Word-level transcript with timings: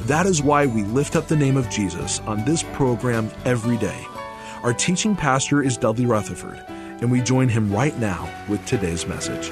That 0.00 0.26
is 0.26 0.42
why 0.42 0.66
we 0.66 0.84
lift 0.84 1.16
up 1.16 1.26
the 1.26 1.36
name 1.36 1.56
of 1.56 1.68
Jesus 1.70 2.20
on 2.20 2.44
this 2.44 2.62
program 2.62 3.30
every 3.44 3.76
day. 3.78 4.06
Our 4.62 4.74
teaching 4.74 5.16
pastor 5.16 5.62
is 5.62 5.76
Dudley 5.76 6.06
Rutherford, 6.06 6.62
and 6.68 7.10
we 7.10 7.20
join 7.20 7.48
him 7.48 7.72
right 7.72 7.98
now 7.98 8.28
with 8.48 8.64
today's 8.66 9.06
message. 9.06 9.50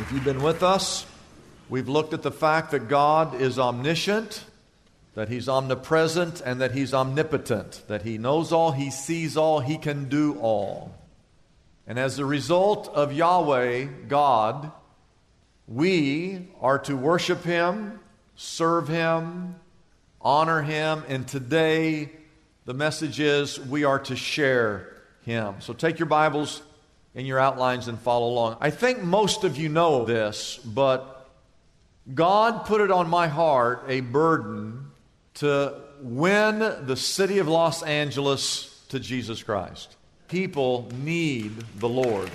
If 0.00 0.12
you've 0.12 0.24
been 0.24 0.42
with 0.42 0.62
us, 0.62 1.06
we've 1.68 1.88
looked 1.88 2.12
at 2.12 2.22
the 2.22 2.30
fact 2.30 2.72
that 2.72 2.88
God 2.88 3.40
is 3.40 3.58
omniscient, 3.58 4.44
that 5.14 5.28
He's 5.28 5.48
omnipresent, 5.48 6.40
and 6.40 6.60
that 6.60 6.72
He's 6.72 6.94
omnipotent, 6.94 7.82
that 7.88 8.02
He 8.02 8.18
knows 8.18 8.52
all, 8.52 8.72
He 8.72 8.90
sees 8.90 9.36
all, 9.36 9.60
He 9.60 9.78
can 9.78 10.08
do 10.08 10.38
all. 10.40 10.92
And 11.90 11.98
as 11.98 12.20
a 12.20 12.24
result 12.24 12.86
of 12.94 13.12
Yahweh, 13.12 13.86
God, 14.06 14.70
we 15.66 16.46
are 16.60 16.78
to 16.78 16.96
worship 16.96 17.42
Him, 17.42 17.98
serve 18.36 18.86
Him, 18.86 19.56
honor 20.20 20.62
Him, 20.62 21.02
and 21.08 21.26
today 21.26 22.10
the 22.64 22.74
message 22.74 23.18
is 23.18 23.58
we 23.58 23.82
are 23.82 23.98
to 23.98 24.14
share 24.14 24.98
Him. 25.22 25.56
So 25.58 25.72
take 25.72 25.98
your 25.98 26.06
Bibles 26.06 26.62
and 27.16 27.26
your 27.26 27.40
outlines 27.40 27.88
and 27.88 27.98
follow 27.98 28.28
along. 28.28 28.58
I 28.60 28.70
think 28.70 29.02
most 29.02 29.42
of 29.42 29.56
you 29.56 29.68
know 29.68 30.04
this, 30.04 30.60
but 30.64 31.28
God 32.14 32.66
put 32.66 32.82
it 32.82 32.92
on 32.92 33.10
my 33.10 33.26
heart 33.26 33.86
a 33.88 33.98
burden 33.98 34.92
to 35.34 35.74
win 36.00 36.60
the 36.86 36.96
city 36.96 37.38
of 37.38 37.48
Los 37.48 37.82
Angeles 37.82 38.80
to 38.90 39.00
Jesus 39.00 39.42
Christ. 39.42 39.96
People 40.30 40.88
need 41.02 41.56
the 41.80 41.88
Lord. 41.88 42.30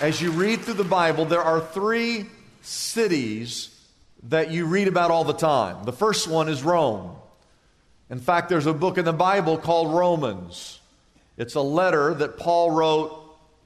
As 0.00 0.22
you 0.22 0.30
read 0.30 0.62
through 0.62 0.74
the 0.74 0.84
Bible, 0.84 1.26
there 1.26 1.42
are 1.42 1.60
three 1.60 2.24
cities 2.62 3.78
that 4.22 4.50
you 4.50 4.64
read 4.64 4.88
about 4.88 5.10
all 5.10 5.24
the 5.24 5.34
time. 5.34 5.84
The 5.84 5.92
first 5.92 6.28
one 6.28 6.48
is 6.48 6.62
Rome. 6.62 7.14
In 8.08 8.20
fact, 8.20 8.48
there's 8.48 8.64
a 8.64 8.72
book 8.72 8.96
in 8.96 9.04
the 9.04 9.12
Bible 9.12 9.58
called 9.58 9.92
Romans. 9.92 10.80
It's 11.36 11.54
a 11.54 11.60
letter 11.60 12.14
that 12.14 12.38
Paul 12.38 12.70
wrote 12.70 13.22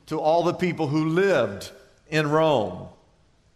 to 0.07 0.19
all 0.19 0.43
the 0.43 0.53
people 0.53 0.89
who 0.89 1.11
lived 1.11 1.71
in 2.11 2.29
Rome. 2.29 2.89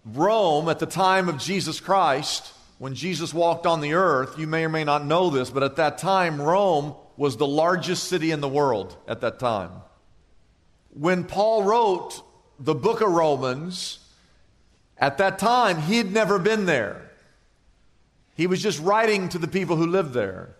Rome, 0.05 0.69
at 0.69 0.79
the 0.79 0.87
time 0.87 1.29
of 1.29 1.39
Jesus 1.39 1.81
Christ, 1.81 2.53
when 2.79 2.95
Jesus 2.95 3.35
walked 3.35 3.67
on 3.67 3.81
the 3.81 3.95
earth, 3.95 4.39
you 4.39 4.47
may 4.47 4.65
or 4.65 4.69
may 4.69 4.85
not 4.85 5.05
know 5.05 5.29
this, 5.29 5.51
but 5.51 5.65
at 5.65 5.75
that 5.75 5.99
time, 5.99 6.41
Rome 6.41 6.95
was 7.17 7.37
the 7.37 7.47
largest 7.47 8.05
city 8.05 8.31
in 8.31 8.41
the 8.41 8.49
world 8.49 8.97
at 9.09 9.21
that 9.21 9.39
time. 9.39 9.71
When 10.91 11.25
Paul 11.25 11.63
wrote 11.63 12.23
the 12.59 12.75
book 12.75 13.01
of 13.01 13.11
Romans, 13.11 13.99
at 14.99 15.19
that 15.19 15.39
time, 15.39 15.81
he 15.83 15.99
had 15.99 16.13
never 16.13 16.39
been 16.39 16.67
there. 16.67 17.11
He 18.35 18.47
was 18.47 18.63
just 18.63 18.81
writing 18.81 19.29
to 19.31 19.39
the 19.39 19.49
people 19.49 19.77
who 19.77 19.87
lived 19.87 20.13
there. 20.13 20.55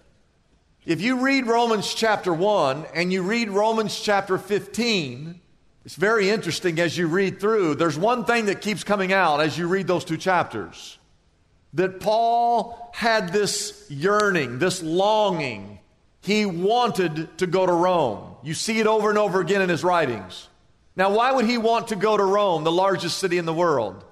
If 0.85 1.01
you 1.01 1.21
read 1.25 1.47
Romans 1.47 1.93
chapter 1.93 2.33
1 2.33 2.87
and 2.95 3.13
you 3.13 3.23
read 3.23 3.51
Romans 3.51 3.99
chapter 4.01 4.39
15, 4.39 5.41
it's 5.85 5.95
very 5.97 6.31
interesting 6.31 6.79
as 6.81 6.97
you 6.97 7.07
read 7.07 7.41
through. 7.41 7.75
There's 7.75 7.99
one 7.99 8.25
thing 8.25 8.47
that 8.47 8.61
keeps 8.61 8.85
coming 8.85 9.13
out 9.13 9.41
as 9.41 9.59
you 9.59 9.69
read 9.69 9.87
those 9.87 10.05
two 10.05 10.17
chapters 10.17 10.99
that 11.75 12.01
Paul 12.01 12.91
had 12.95 13.33
this 13.33 13.87
yearning, 13.91 14.59
this 14.59 14.83
longing. 14.83 15.76
He 16.27 16.45
wanted 16.45 17.39
to 17.39 17.47
go 17.47 17.65
to 17.65 17.73
Rome. 17.73 18.35
You 18.43 18.53
see 18.53 18.81
it 18.81 18.89
over 18.89 19.11
and 19.11 19.17
over 19.17 19.41
again 19.41 19.63
in 19.63 19.69
his 19.69 19.85
writings. 19.85 20.49
Now, 20.97 21.15
why 21.15 21.31
would 21.31 21.45
he 21.45 21.57
want 21.57 21.89
to 21.89 21.97
go 21.97 22.17
to 22.17 22.25
Rome, 22.25 22.65
the 22.65 22.73
largest 22.73 23.19
city 23.19 23.39
in 23.39 23.45
the 23.45 23.55
world? 23.55 24.05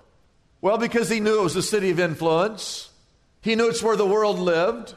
Well, 0.60 0.78
because 0.78 1.08
he 1.08 1.18
knew 1.18 1.40
it 1.40 1.42
was 1.42 1.56
a 1.56 1.62
city 1.62 1.90
of 1.90 1.98
influence. 1.98 2.88
He 3.40 3.56
knew 3.56 3.68
it's 3.68 3.82
where 3.82 3.96
the 3.96 4.06
world 4.06 4.38
lived. 4.38 4.94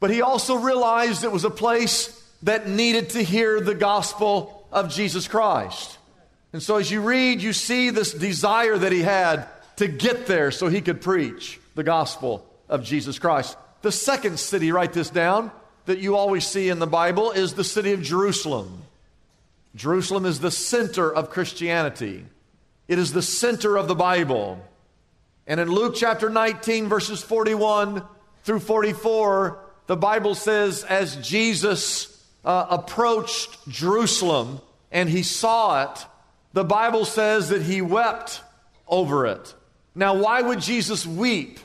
But 0.00 0.10
he 0.10 0.22
also 0.22 0.56
realized 0.56 1.22
it 1.22 1.30
was 1.30 1.44
a 1.44 1.50
place 1.50 2.20
that 2.42 2.68
needed 2.68 3.10
to 3.10 3.22
hear 3.22 3.60
the 3.60 3.76
gospel 3.76 4.66
of 4.72 4.90
Jesus 4.90 5.28
Christ. 5.28 5.98
And 6.52 6.60
so 6.60 6.78
as 6.78 6.90
you 6.90 7.00
read, 7.00 7.42
you 7.42 7.52
see 7.52 7.90
this 7.90 8.12
desire 8.12 8.76
that 8.76 8.90
he 8.90 9.02
had 9.02 9.46
to 9.76 9.86
get 9.86 10.26
there 10.26 10.50
so 10.50 10.66
he 10.66 10.80
could 10.80 11.00
preach 11.00 11.60
the 11.76 11.84
gospel 11.84 12.44
of 12.68 12.82
Jesus 12.82 13.20
Christ. 13.20 13.56
The 13.82 13.92
second 13.92 14.40
city, 14.40 14.72
write 14.72 14.92
this 14.92 15.10
down, 15.10 15.52
that 15.86 15.98
you 15.98 16.16
always 16.16 16.46
see 16.46 16.68
in 16.68 16.78
the 16.78 16.86
Bible 16.86 17.30
is 17.30 17.54
the 17.54 17.64
city 17.64 17.92
of 17.92 18.02
Jerusalem. 18.02 18.82
Jerusalem 19.74 20.26
is 20.26 20.40
the 20.40 20.50
center 20.50 21.12
of 21.12 21.30
Christianity, 21.30 22.24
it 22.88 22.98
is 22.98 23.12
the 23.12 23.22
center 23.22 23.76
of 23.76 23.88
the 23.88 23.94
Bible. 23.94 24.64
And 25.46 25.58
in 25.58 25.68
Luke 25.68 25.94
chapter 25.96 26.30
19, 26.30 26.88
verses 26.88 27.22
41 27.22 28.04
through 28.44 28.60
44, 28.60 29.58
the 29.86 29.96
Bible 29.96 30.36
says, 30.36 30.84
as 30.84 31.16
Jesus 31.16 32.24
uh, 32.44 32.66
approached 32.70 33.68
Jerusalem 33.68 34.60
and 34.92 35.08
he 35.08 35.24
saw 35.24 35.82
it, 35.82 36.06
the 36.52 36.64
Bible 36.64 37.04
says 37.04 37.48
that 37.48 37.62
he 37.62 37.82
wept 37.82 38.42
over 38.86 39.26
it. 39.26 39.54
Now, 39.94 40.14
why 40.14 40.40
would 40.40 40.60
Jesus 40.60 41.04
weep 41.06 41.58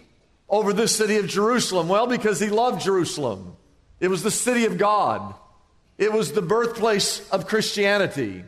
over 0.49 0.73
this 0.73 0.95
city 0.95 1.17
of 1.17 1.27
Jerusalem? 1.27 1.87
Well, 1.87 2.07
because 2.07 2.39
he 2.39 2.49
loved 2.49 2.81
Jerusalem. 2.81 3.55
It 3.99 4.09
was 4.09 4.23
the 4.23 4.31
city 4.31 4.65
of 4.65 4.77
God, 4.77 5.33
it 5.97 6.11
was 6.11 6.31
the 6.31 6.41
birthplace 6.41 7.27
of 7.29 7.47
Christianity. 7.47 8.43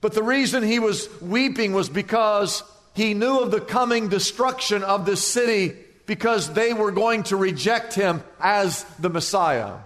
But 0.00 0.12
the 0.12 0.22
reason 0.22 0.62
he 0.62 0.78
was 0.78 1.08
weeping 1.22 1.72
was 1.72 1.88
because 1.88 2.62
he 2.94 3.14
knew 3.14 3.40
of 3.40 3.50
the 3.50 3.60
coming 3.60 4.08
destruction 4.08 4.82
of 4.82 5.06
this 5.06 5.26
city 5.26 5.74
because 6.04 6.52
they 6.52 6.74
were 6.74 6.92
going 6.92 7.22
to 7.24 7.36
reject 7.36 7.94
him 7.94 8.22
as 8.38 8.84
the 8.98 9.08
Messiah. 9.08 9.76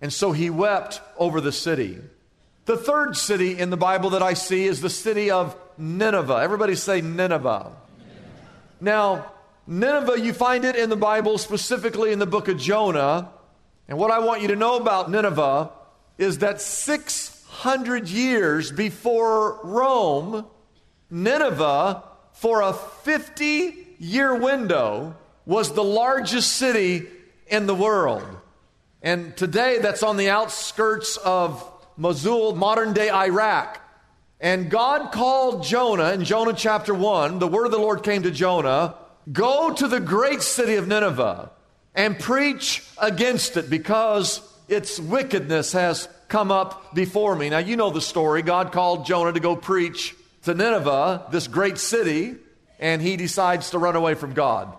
And 0.00 0.12
so 0.12 0.32
he 0.32 0.48
wept 0.48 1.02
over 1.18 1.42
the 1.42 1.52
city. 1.52 1.98
The 2.64 2.76
third 2.76 3.16
city 3.16 3.58
in 3.58 3.70
the 3.70 3.76
Bible 3.76 4.10
that 4.10 4.22
I 4.22 4.34
see 4.34 4.64
is 4.64 4.80
the 4.80 4.90
city 4.90 5.30
of 5.30 5.54
Nineveh. 5.76 6.40
Everybody 6.42 6.74
say 6.74 7.00
Nineveh. 7.00 7.72
Now, 8.80 9.32
Nineveh, 9.66 10.20
you 10.20 10.32
find 10.32 10.64
it 10.64 10.76
in 10.76 10.88
the 10.88 10.96
Bible, 10.96 11.36
specifically 11.36 12.12
in 12.12 12.18
the 12.18 12.26
book 12.26 12.48
of 12.48 12.56
Jonah. 12.56 13.28
And 13.90 13.98
what 13.98 14.12
I 14.12 14.20
want 14.20 14.40
you 14.40 14.48
to 14.48 14.56
know 14.56 14.76
about 14.76 15.10
Nineveh 15.10 15.72
is 16.16 16.38
that 16.38 16.60
600 16.60 18.08
years 18.08 18.70
before 18.70 19.58
Rome, 19.64 20.46
Nineveh, 21.10 22.04
for 22.32 22.62
a 22.62 22.72
50 22.72 23.96
year 23.98 24.32
window, 24.32 25.16
was 25.44 25.72
the 25.72 25.82
largest 25.82 26.52
city 26.52 27.08
in 27.48 27.66
the 27.66 27.74
world. 27.74 28.24
And 29.02 29.36
today, 29.36 29.78
that's 29.80 30.04
on 30.04 30.16
the 30.16 30.30
outskirts 30.30 31.16
of 31.16 31.66
Mosul, 31.96 32.54
modern 32.54 32.92
day 32.92 33.10
Iraq. 33.10 33.80
And 34.40 34.70
God 34.70 35.10
called 35.10 35.64
Jonah 35.64 36.12
in 36.12 36.22
Jonah 36.22 36.52
chapter 36.52 36.94
1, 36.94 37.40
the 37.40 37.48
word 37.48 37.64
of 37.64 37.72
the 37.72 37.78
Lord 37.78 38.04
came 38.04 38.22
to 38.22 38.30
Jonah 38.30 38.94
go 39.32 39.74
to 39.74 39.88
the 39.88 40.00
great 40.00 40.42
city 40.42 40.76
of 40.76 40.86
Nineveh 40.86 41.50
and 41.94 42.18
preach 42.18 42.84
against 42.98 43.56
it 43.56 43.68
because 43.68 44.40
its 44.68 45.00
wickedness 45.00 45.72
has 45.72 46.08
come 46.28 46.50
up 46.50 46.94
before 46.94 47.34
me. 47.34 47.50
Now, 47.50 47.58
you 47.58 47.76
know 47.76 47.90
the 47.90 48.00
story. 48.00 48.42
God 48.42 48.72
called 48.72 49.06
Jonah 49.06 49.32
to 49.32 49.40
go 49.40 49.56
preach 49.56 50.14
to 50.44 50.54
Nineveh, 50.54 51.26
this 51.30 51.48
great 51.48 51.78
city, 51.78 52.36
and 52.78 53.02
he 53.02 53.16
decides 53.16 53.70
to 53.70 53.78
run 53.78 53.96
away 53.96 54.14
from 54.14 54.32
God. 54.32 54.72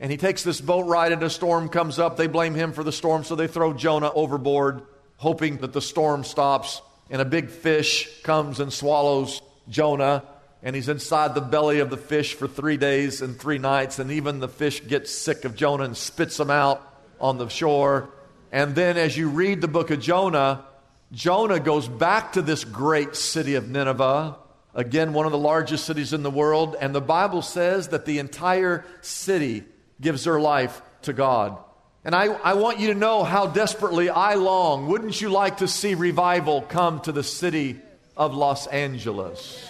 And 0.00 0.10
he 0.10 0.16
takes 0.16 0.42
this 0.42 0.60
boat 0.60 0.86
ride, 0.86 1.12
and 1.12 1.22
a 1.22 1.30
storm 1.30 1.68
comes 1.68 1.98
up. 1.98 2.16
They 2.16 2.26
blame 2.26 2.54
him 2.54 2.72
for 2.72 2.84
the 2.84 2.92
storm, 2.92 3.24
so 3.24 3.34
they 3.34 3.48
throw 3.48 3.72
Jonah 3.74 4.12
overboard, 4.12 4.82
hoping 5.16 5.58
that 5.58 5.72
the 5.72 5.82
storm 5.82 6.24
stops. 6.24 6.80
And 7.10 7.20
a 7.20 7.24
big 7.24 7.50
fish 7.50 8.22
comes 8.22 8.60
and 8.60 8.72
swallows 8.72 9.42
Jonah, 9.68 10.24
and 10.62 10.74
he's 10.74 10.88
inside 10.88 11.34
the 11.34 11.40
belly 11.40 11.78
of 11.80 11.90
the 11.90 11.96
fish 11.96 12.34
for 12.34 12.48
three 12.48 12.76
days 12.76 13.22
and 13.22 13.38
three 13.38 13.58
nights. 13.58 13.98
And 13.98 14.10
even 14.10 14.40
the 14.40 14.48
fish 14.48 14.84
gets 14.86 15.10
sick 15.10 15.44
of 15.44 15.54
Jonah 15.54 15.84
and 15.84 15.96
spits 15.96 16.38
him 16.38 16.50
out 16.50 16.82
on 17.20 17.38
the 17.38 17.48
shore. 17.48 18.10
And 18.50 18.74
then, 18.74 18.96
as 18.96 19.16
you 19.16 19.28
read 19.28 19.60
the 19.60 19.68
book 19.68 19.90
of 19.90 20.00
Jonah, 20.00 20.64
Jonah 21.12 21.60
goes 21.60 21.86
back 21.86 22.32
to 22.32 22.42
this 22.42 22.64
great 22.64 23.14
city 23.14 23.54
of 23.54 23.68
Nineveh 23.68 24.36
Again, 24.78 25.12
one 25.12 25.26
of 25.26 25.32
the 25.32 25.38
largest 25.38 25.86
cities 25.86 26.12
in 26.12 26.22
the 26.22 26.30
world. 26.30 26.76
And 26.80 26.94
the 26.94 27.00
Bible 27.00 27.42
says 27.42 27.88
that 27.88 28.06
the 28.06 28.20
entire 28.20 28.84
city 29.00 29.64
gives 30.00 30.22
their 30.22 30.38
life 30.38 30.80
to 31.02 31.12
God. 31.12 31.58
And 32.04 32.14
I, 32.14 32.26
I 32.26 32.54
want 32.54 32.78
you 32.78 32.86
to 32.92 32.94
know 32.94 33.24
how 33.24 33.48
desperately 33.48 34.08
I 34.08 34.34
long. 34.34 34.86
Wouldn't 34.86 35.20
you 35.20 35.30
like 35.30 35.56
to 35.58 35.66
see 35.66 35.94
revival 35.94 36.62
come 36.62 37.00
to 37.00 37.10
the 37.10 37.24
city 37.24 37.80
of 38.16 38.36
Los 38.36 38.68
Angeles? 38.68 39.68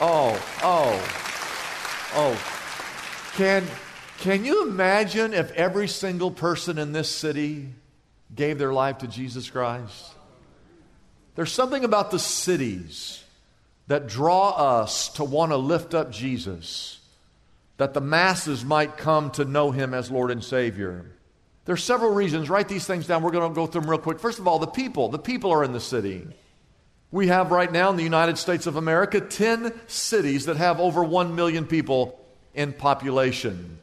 Oh, 0.00 0.58
oh, 0.62 1.00
oh. 2.14 3.30
Can, 3.36 3.66
can 4.18 4.44
you 4.44 4.68
imagine 4.68 5.34
if 5.34 5.50
every 5.52 5.88
single 5.88 6.30
person 6.30 6.78
in 6.78 6.92
this 6.92 7.08
city 7.08 7.68
gave 8.34 8.58
their 8.58 8.72
life 8.72 8.98
to 8.98 9.06
Jesus 9.06 9.50
Christ? 9.50 10.12
There's 11.34 11.52
something 11.52 11.84
about 11.84 12.10
the 12.10 12.18
cities 12.18 13.22
that 13.86 14.06
draw 14.06 14.50
us 14.50 15.08
to 15.10 15.24
want 15.24 15.52
to 15.52 15.56
lift 15.56 15.94
up 15.94 16.10
Jesus, 16.10 17.00
that 17.76 17.92
the 17.92 18.00
masses 18.00 18.64
might 18.64 18.96
come 18.96 19.30
to 19.32 19.44
know 19.44 19.70
him 19.70 19.94
as 19.94 20.10
Lord 20.10 20.30
and 20.30 20.42
Savior. 20.42 21.06
There's 21.64 21.82
several 21.82 22.12
reasons. 22.12 22.50
Write 22.50 22.68
these 22.68 22.86
things 22.86 23.06
down. 23.06 23.22
We're 23.22 23.30
going 23.30 23.50
to 23.50 23.54
go 23.54 23.66
through 23.66 23.82
them 23.82 23.90
real 23.90 23.98
quick. 23.98 24.20
First 24.20 24.38
of 24.38 24.46
all, 24.46 24.58
the 24.58 24.66
people. 24.66 25.08
The 25.08 25.18
people 25.18 25.50
are 25.50 25.64
in 25.64 25.72
the 25.72 25.80
city. 25.80 26.26
We 27.14 27.28
have 27.28 27.52
right 27.52 27.70
now 27.70 27.90
in 27.90 27.96
the 27.96 28.02
United 28.02 28.38
States 28.38 28.66
of 28.66 28.74
America 28.74 29.20
10 29.20 29.72
cities 29.86 30.46
that 30.46 30.56
have 30.56 30.80
over 30.80 31.04
1 31.04 31.36
million 31.36 31.64
people 31.64 32.18
in 32.54 32.72
population. 32.72 33.78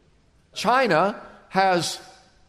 China 0.54 1.16
has 1.48 2.02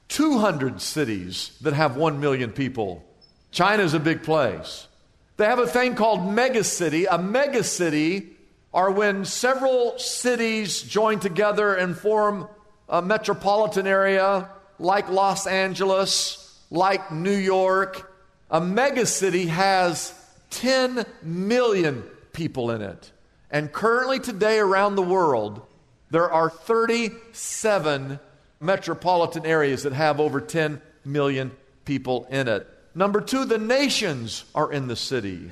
200 0.08 0.80
cities 0.80 1.56
that 1.60 1.72
have 1.72 1.94
1 1.94 2.18
million 2.18 2.50
people. 2.50 3.04
China 3.52 3.84
is 3.84 3.94
a 3.94 4.00
big 4.00 4.24
place. 4.24 4.88
They 5.36 5.44
have 5.44 5.60
a 5.60 5.68
thing 5.68 5.94
called 5.94 6.18
megacity. 6.18 7.06
A 7.08 7.16
megacity 7.16 8.30
are 8.74 8.90
when 8.90 9.24
several 9.24 10.00
cities 10.00 10.82
join 10.82 11.20
together 11.20 11.76
and 11.76 11.96
form 11.96 12.48
a 12.88 13.00
metropolitan 13.00 13.86
area 13.86 14.48
like 14.80 15.08
Los 15.08 15.46
Angeles, 15.46 16.60
like 16.70 17.12
New 17.12 17.30
York. 17.36 18.12
A 18.50 18.60
megacity 18.60 19.46
has 19.46 20.18
10 20.52 21.04
million 21.22 22.04
people 22.32 22.70
in 22.70 22.80
it. 22.82 23.10
And 23.50 23.72
currently, 23.72 24.20
today, 24.20 24.58
around 24.58 24.94
the 24.94 25.02
world, 25.02 25.62
there 26.10 26.30
are 26.30 26.48
37 26.48 28.20
metropolitan 28.60 29.44
areas 29.44 29.82
that 29.82 29.92
have 29.92 30.20
over 30.20 30.40
10 30.40 30.80
million 31.04 31.50
people 31.84 32.26
in 32.30 32.48
it. 32.48 32.66
Number 32.94 33.20
two, 33.20 33.44
the 33.44 33.58
nations 33.58 34.44
are 34.54 34.72
in 34.72 34.86
the 34.86 34.96
city. 34.96 35.50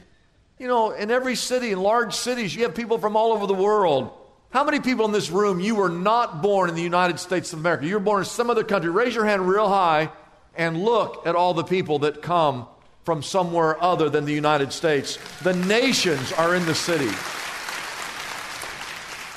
You 0.58 0.68
know, 0.68 0.92
in 0.92 1.10
every 1.10 1.34
city, 1.34 1.72
in 1.72 1.80
large 1.80 2.14
cities, 2.14 2.54
you 2.54 2.62
have 2.62 2.74
people 2.74 2.98
from 2.98 3.16
all 3.16 3.32
over 3.32 3.46
the 3.46 3.54
world. 3.54 4.12
How 4.50 4.64
many 4.64 4.80
people 4.80 5.06
in 5.06 5.12
this 5.12 5.30
room, 5.30 5.60
you 5.60 5.74
were 5.74 5.88
not 5.88 6.42
born 6.42 6.68
in 6.68 6.76
the 6.76 6.82
United 6.82 7.18
States 7.18 7.52
of 7.52 7.60
America? 7.60 7.86
You 7.86 7.94
were 7.94 8.00
born 8.00 8.20
in 8.20 8.26
some 8.26 8.50
other 8.50 8.64
country. 8.64 8.90
Raise 8.90 9.14
your 9.14 9.24
hand 9.24 9.48
real 9.48 9.68
high 9.68 10.10
and 10.54 10.82
look 10.82 11.26
at 11.26 11.34
all 11.34 11.54
the 11.54 11.64
people 11.64 12.00
that 12.00 12.20
come 12.20 12.66
from 13.10 13.24
somewhere 13.24 13.82
other 13.82 14.08
than 14.08 14.24
the 14.24 14.32
United 14.32 14.72
States. 14.72 15.18
The 15.42 15.52
nations 15.52 16.30
are 16.34 16.54
in 16.54 16.64
the 16.64 16.76
city. 16.76 17.10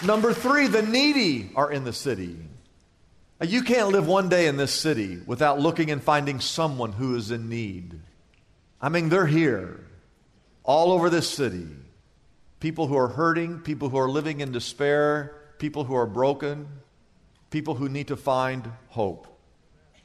Number 0.05 0.31
three, 0.31 0.67
the 0.67 0.83
needy 0.83 1.49
are 1.55 1.71
in 1.71 1.83
the 1.83 1.91
city. 1.91 2.37
You 3.41 3.63
can't 3.63 3.89
live 3.89 4.05
one 4.05 4.29
day 4.29 4.45
in 4.45 4.57
this 4.57 4.71
city 4.71 5.19
without 5.25 5.59
looking 5.59 5.89
and 5.89 6.03
finding 6.03 6.39
someone 6.39 6.91
who 6.91 7.15
is 7.15 7.31
in 7.31 7.49
need. 7.49 7.99
I 8.79 8.89
mean, 8.89 9.09
they're 9.09 9.25
here, 9.25 9.83
all 10.63 10.91
over 10.91 11.09
this 11.09 11.27
city. 11.27 11.65
People 12.59 12.85
who 12.85 12.95
are 12.95 13.07
hurting, 13.07 13.61
people 13.61 13.89
who 13.89 13.97
are 13.97 14.07
living 14.07 14.41
in 14.41 14.51
despair, 14.51 15.33
people 15.57 15.83
who 15.83 15.95
are 15.95 16.05
broken, 16.05 16.67
people 17.49 17.73
who 17.73 17.89
need 17.89 18.09
to 18.09 18.17
find 18.17 18.71
hope. 18.89 19.35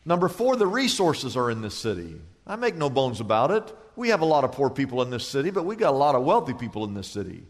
Number 0.06 0.28
four, 0.28 0.56
the 0.56 0.66
resources 0.66 1.36
are 1.36 1.50
in 1.50 1.60
this 1.60 1.74
city. 1.74 2.18
I 2.48 2.56
make 2.56 2.76
no 2.76 2.88
bones 2.88 3.20
about 3.20 3.50
it. 3.50 3.74
We 3.94 4.08
have 4.08 4.22
a 4.22 4.24
lot 4.24 4.44
of 4.44 4.52
poor 4.52 4.70
people 4.70 5.02
in 5.02 5.10
this 5.10 5.28
city, 5.28 5.50
but 5.50 5.64
we 5.64 5.76
got 5.76 5.92
a 5.92 5.96
lot 5.96 6.14
of 6.14 6.24
wealthy 6.24 6.54
people 6.54 6.84
in 6.84 6.94
this 6.94 7.08
city. 7.08 7.44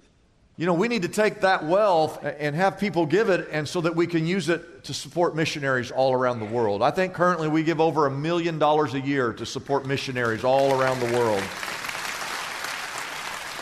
You 0.56 0.66
know, 0.66 0.74
we 0.74 0.88
need 0.88 1.02
to 1.02 1.08
take 1.08 1.42
that 1.42 1.64
wealth 1.64 2.18
and 2.24 2.56
have 2.56 2.80
people 2.80 3.06
give 3.06 3.28
it, 3.28 3.48
and 3.52 3.68
so 3.68 3.80
that 3.82 3.94
we 3.94 4.08
can 4.08 4.26
use 4.26 4.48
it 4.48 4.82
to 4.84 4.94
support 4.94 5.36
missionaries 5.36 5.92
all 5.92 6.12
around 6.12 6.40
the 6.40 6.46
world. 6.46 6.82
I 6.82 6.90
think 6.90 7.14
currently 7.14 7.46
we 7.46 7.62
give 7.62 7.80
over 7.80 8.06
a 8.06 8.10
million 8.10 8.58
dollars 8.58 8.94
a 8.94 9.00
year 9.00 9.32
to 9.34 9.46
support 9.46 9.86
missionaries 9.86 10.42
all 10.42 10.80
around 10.80 10.98
the 10.98 11.16
world. 11.16 11.42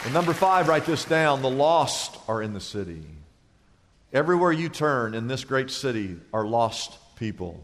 And 0.04 0.14
number 0.14 0.32
five, 0.32 0.68
write 0.68 0.86
this 0.86 1.04
down 1.04 1.42
the 1.42 1.50
lost 1.50 2.16
are 2.28 2.40
in 2.40 2.54
the 2.54 2.60
city. 2.60 3.02
Everywhere 4.10 4.52
you 4.52 4.70
turn 4.70 5.12
in 5.12 5.28
this 5.28 5.44
great 5.44 5.70
city 5.70 6.16
are 6.32 6.46
lost 6.46 6.96
people. 7.16 7.62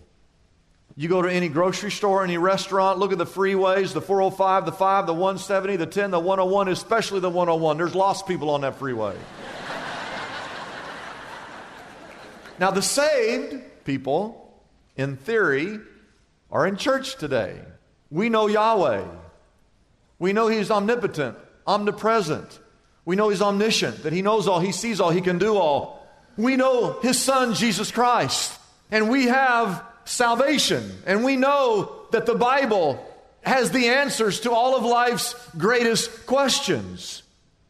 You 0.95 1.09
go 1.09 1.23
to 1.23 1.33
any 1.33 1.49
grocery 1.49 1.91
store, 1.91 2.23
any 2.23 2.37
restaurant, 2.37 2.99
look 2.99 3.13
at 3.13 3.19
the 3.19 3.25
freeways, 3.25 3.95
the 3.95 4.03
405, 4.03 4.67
the 4.67 4.73
5, 4.73 5.07
the 5.07 5.15
170, 5.15 5.77
the 5.77 5.87
10, 5.87 6.11
the 6.11 6.21
101, 6.21 6.69
especially 6.69 7.21
the 7.21 7.31
101. 7.31 7.79
There's 7.79 7.95
lost 7.95 8.27
people 8.27 8.51
on 8.51 8.61
that 8.61 8.77
freeway. 8.77 9.17
now, 12.59 12.71
the 12.71 12.83
saved 12.83 13.63
people, 13.85 14.55
in 14.95 15.17
theory, 15.17 15.81
are 16.51 16.67
in 16.67 16.77
church 16.77 17.17
today. 17.17 17.59
We 18.11 18.29
know 18.29 18.47
Yahweh. 18.47 19.07
We 20.19 20.35
know 20.35 20.49
He's 20.49 20.71
omnipotent, 20.71 21.39
omnipresent. 21.67 22.61
We 23.07 23.17
know 23.17 23.31
He's 23.31 23.41
omniscient, 23.41 24.03
that 24.03 24.13
He 24.13 24.21
knows 24.21 24.47
all, 24.47 24.61
He 24.61 24.73
sees 24.73 25.01
all, 25.01 25.09
He 25.09 25.23
can 25.23 25.39
do 25.39 25.57
all. 25.57 26.07
We 26.37 26.57
know 26.57 27.01
His 27.01 27.19
Son, 27.19 27.55
Jesus 27.55 27.91
Christ. 27.91 28.59
And 28.91 29.09
we 29.09 29.25
have 29.25 29.83
salvation. 30.05 30.91
And 31.07 31.25
we 31.25 31.37
know 31.37 32.07
that 32.13 32.27
the 32.27 32.35
Bible 32.35 33.05
has 33.43 33.71
the 33.71 33.89
answers 33.89 34.41
to 34.41 34.53
all 34.53 34.77
of 34.77 34.85
life's 34.85 35.35
greatest 35.57 36.27
questions. 36.27 37.23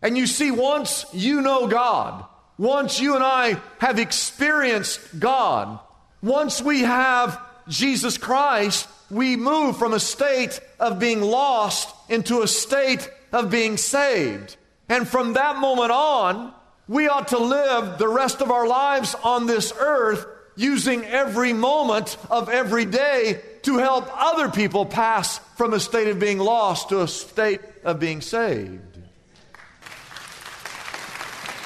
And 0.03 0.17
you 0.19 0.27
see, 0.27 0.51
once 0.51 1.07
you 1.13 1.41
know 1.41 1.67
God, 1.67 2.25
once 2.59 3.01
you 3.01 3.15
and 3.15 3.25
I 3.25 3.61
have 3.79 3.99
experienced 3.99 5.19
God, 5.19 5.79
once 6.23 6.61
we 6.61 6.81
have 6.81 7.41
Jesus 7.69 8.19
Christ, 8.19 8.89
we 9.11 9.37
move 9.37 9.77
from 9.77 9.93
a 9.93 10.01
state 10.01 10.61
of 10.79 10.99
being 10.99 11.21
lost 11.21 11.95
into 12.09 12.43
a 12.43 12.49
state 12.49 13.11
of 13.33 13.51
being 13.51 13.77
saved. 13.77 14.57
And 14.89 15.09
from 15.09 15.35
that 15.35 15.57
moment 15.57 15.91
on, 15.91 16.53
we 16.89 17.09
ought 17.09 17.29
to 17.29 17.39
live 17.39 17.99
the 17.99 18.09
rest 18.09 18.43
of 18.43 18.51
our 18.51 18.67
lives 18.67 19.15
on 19.23 19.47
this 19.47 19.73
earth 19.79 20.27
using 20.57 21.05
every 21.05 21.53
moment 21.53 22.17
of 22.31 22.49
every 22.49 22.85
day 22.85 23.41
to 23.63 23.79
help 23.79 24.09
other 24.13 24.51
people 24.51 24.85
pass 24.85 25.39
from 25.57 25.73
a 25.73 25.81
state 25.81 26.09
of 26.09 26.19
being 26.19 26.39
lost 26.39 26.89
to 26.91 27.03
a 27.03 27.09
state 27.09 27.61
of 27.85 27.99
being 27.99 28.21
saved. 28.21 28.81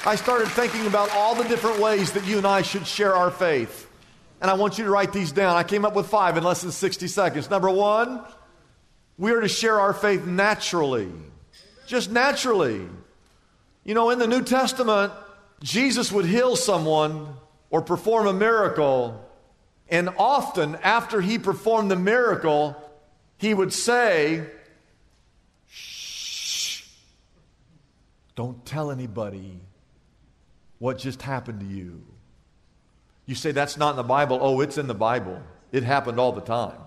I 0.04 0.14
started 0.14 0.48
thinking 0.48 0.86
about 0.86 1.10
all 1.10 1.34
the 1.34 1.42
different 1.44 1.80
ways 1.80 2.12
that 2.12 2.24
you 2.26 2.38
and 2.38 2.46
I 2.46 2.62
should 2.62 2.86
share 2.86 3.14
our 3.14 3.30
faith. 3.30 3.90
And 4.40 4.50
I 4.50 4.54
want 4.54 4.78
you 4.78 4.84
to 4.84 4.90
write 4.90 5.12
these 5.12 5.32
down. 5.32 5.56
I 5.56 5.64
came 5.64 5.84
up 5.84 5.96
with 5.96 6.06
five 6.06 6.36
in 6.36 6.44
less 6.44 6.62
than 6.62 6.70
60 6.70 7.08
seconds. 7.08 7.50
Number 7.50 7.70
one, 7.70 8.22
we 9.18 9.32
are 9.32 9.40
to 9.40 9.48
share 9.48 9.80
our 9.80 9.92
faith 9.92 10.24
naturally. 10.24 11.10
Just 11.86 12.10
naturally. 12.10 12.86
You 13.82 13.94
know, 13.94 14.10
in 14.10 14.18
the 14.18 14.28
New 14.28 14.42
Testament, 14.42 15.12
Jesus 15.60 16.12
would 16.12 16.26
heal 16.26 16.54
someone 16.54 17.34
or 17.70 17.82
perform 17.82 18.26
a 18.26 18.32
miracle. 18.32 19.22
And 19.88 20.10
often, 20.18 20.76
after 20.76 21.20
he 21.20 21.38
performed 21.38 21.90
the 21.90 21.96
miracle, 21.96 22.76
he 23.38 23.54
would 23.54 23.72
say, 23.72 24.46
Shh, 25.68 26.84
don't 28.34 28.64
tell 28.64 28.90
anybody 28.90 29.60
what 30.78 30.98
just 30.98 31.22
happened 31.22 31.60
to 31.60 31.66
you. 31.66 32.02
You 33.26 33.34
say 33.34 33.50
that's 33.52 33.76
not 33.76 33.90
in 33.90 33.96
the 33.96 34.02
Bible. 34.02 34.38
Oh, 34.40 34.60
it's 34.60 34.78
in 34.78 34.86
the 34.86 34.94
Bible. 34.94 35.42
It 35.72 35.82
happened 35.82 36.20
all 36.20 36.32
the 36.32 36.40
time. 36.40 36.78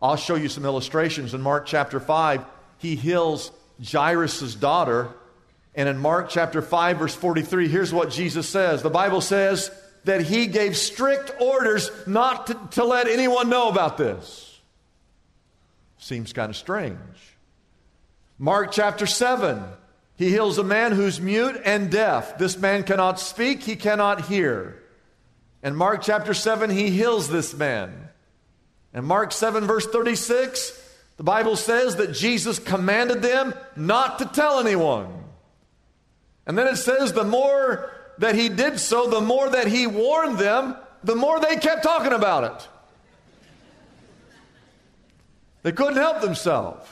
I'll 0.00 0.16
show 0.16 0.34
you 0.34 0.48
some 0.48 0.64
illustrations. 0.64 1.32
In 1.32 1.40
Mark 1.40 1.66
chapter 1.66 1.98
5, 1.98 2.44
he 2.78 2.94
heals 2.94 3.50
Jairus' 3.82 4.54
daughter. 4.54 5.14
And 5.74 5.88
in 5.88 5.98
Mark 5.98 6.28
chapter 6.28 6.60
5, 6.60 6.98
verse 6.98 7.14
43, 7.14 7.68
here's 7.68 7.92
what 7.92 8.10
Jesus 8.10 8.48
says. 8.48 8.82
The 8.82 8.90
Bible 8.90 9.20
says 9.20 9.70
that 10.06 10.22
he 10.22 10.46
gave 10.46 10.76
strict 10.76 11.32
orders 11.40 11.90
not 12.06 12.46
to, 12.46 12.54
to 12.70 12.84
let 12.84 13.08
anyone 13.08 13.48
know 13.48 13.68
about 13.68 13.98
this. 13.98 14.60
Seems 15.98 16.32
kind 16.32 16.48
of 16.48 16.56
strange. 16.56 16.98
Mark 18.38 18.70
chapter 18.70 19.04
7, 19.04 19.64
he 20.14 20.30
heals 20.30 20.58
a 20.58 20.64
man 20.64 20.92
who's 20.92 21.20
mute 21.20 21.60
and 21.64 21.90
deaf. 21.90 22.38
This 22.38 22.56
man 22.56 22.84
cannot 22.84 23.18
speak, 23.18 23.64
he 23.64 23.74
cannot 23.74 24.26
hear. 24.26 24.80
And 25.60 25.76
Mark 25.76 26.02
chapter 26.02 26.34
7, 26.34 26.70
he 26.70 26.90
heals 26.90 27.28
this 27.28 27.52
man. 27.52 28.08
And 28.94 29.04
Mark 29.04 29.32
7, 29.32 29.66
verse 29.66 29.86
36, 29.86 30.84
the 31.16 31.24
Bible 31.24 31.56
says 31.56 31.96
that 31.96 32.12
Jesus 32.12 32.60
commanded 32.60 33.22
them 33.22 33.54
not 33.74 34.20
to 34.20 34.26
tell 34.26 34.60
anyone. 34.60 35.24
And 36.46 36.56
then 36.56 36.68
it 36.68 36.76
says, 36.76 37.12
the 37.12 37.24
more 37.24 37.90
that 38.18 38.34
he 38.34 38.48
did 38.48 38.80
so, 38.80 39.08
the 39.08 39.20
more 39.20 39.50
that 39.50 39.66
he 39.66 39.86
warned 39.86 40.38
them, 40.38 40.76
the 41.04 41.14
more 41.14 41.38
they 41.40 41.56
kept 41.56 41.82
talking 41.82 42.12
about 42.12 42.44
it. 42.44 42.68
They 45.62 45.72
couldn't 45.72 45.96
help 45.96 46.20
themselves. 46.20 46.88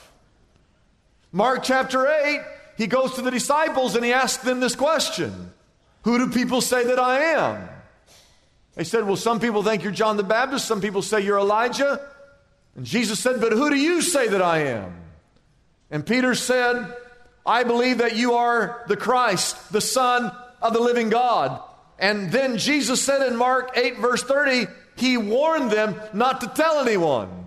Mark 1.32 1.62
chapter 1.62 2.06
8, 2.06 2.40
he 2.76 2.86
goes 2.86 3.14
to 3.14 3.22
the 3.22 3.30
disciples 3.30 3.94
and 3.94 4.04
he 4.04 4.12
asks 4.12 4.42
them 4.42 4.60
this 4.60 4.76
question 4.76 5.52
Who 6.02 6.18
do 6.18 6.30
people 6.30 6.60
say 6.60 6.84
that 6.84 6.98
I 6.98 7.20
am? 7.20 7.68
They 8.74 8.84
said, 8.84 9.06
Well, 9.06 9.16
some 9.16 9.40
people 9.40 9.62
think 9.62 9.82
you're 9.82 9.92
John 9.92 10.16
the 10.16 10.22
Baptist, 10.24 10.66
some 10.66 10.80
people 10.80 11.02
say 11.02 11.20
you're 11.20 11.38
Elijah. 11.38 12.00
And 12.76 12.84
Jesus 12.84 13.20
said, 13.20 13.40
But 13.40 13.52
who 13.52 13.70
do 13.70 13.76
you 13.76 14.02
say 14.02 14.28
that 14.28 14.42
I 14.42 14.64
am? 14.66 14.92
And 15.90 16.04
Peter 16.04 16.34
said, 16.34 16.92
I 17.46 17.62
believe 17.62 17.98
that 17.98 18.16
you 18.16 18.34
are 18.34 18.82
the 18.88 18.96
Christ, 18.96 19.72
the 19.72 19.80
Son 19.80 20.32
of 20.64 20.72
the 20.72 20.80
living 20.80 21.10
God. 21.10 21.62
And 21.98 22.32
then 22.32 22.58
Jesus 22.58 23.00
said 23.00 23.26
in 23.28 23.36
Mark 23.36 23.76
8, 23.76 23.98
verse 23.98 24.22
30, 24.24 24.66
He 24.96 25.16
warned 25.16 25.70
them 25.70 25.94
not 26.12 26.40
to 26.40 26.48
tell 26.48 26.80
anyone. 26.80 27.46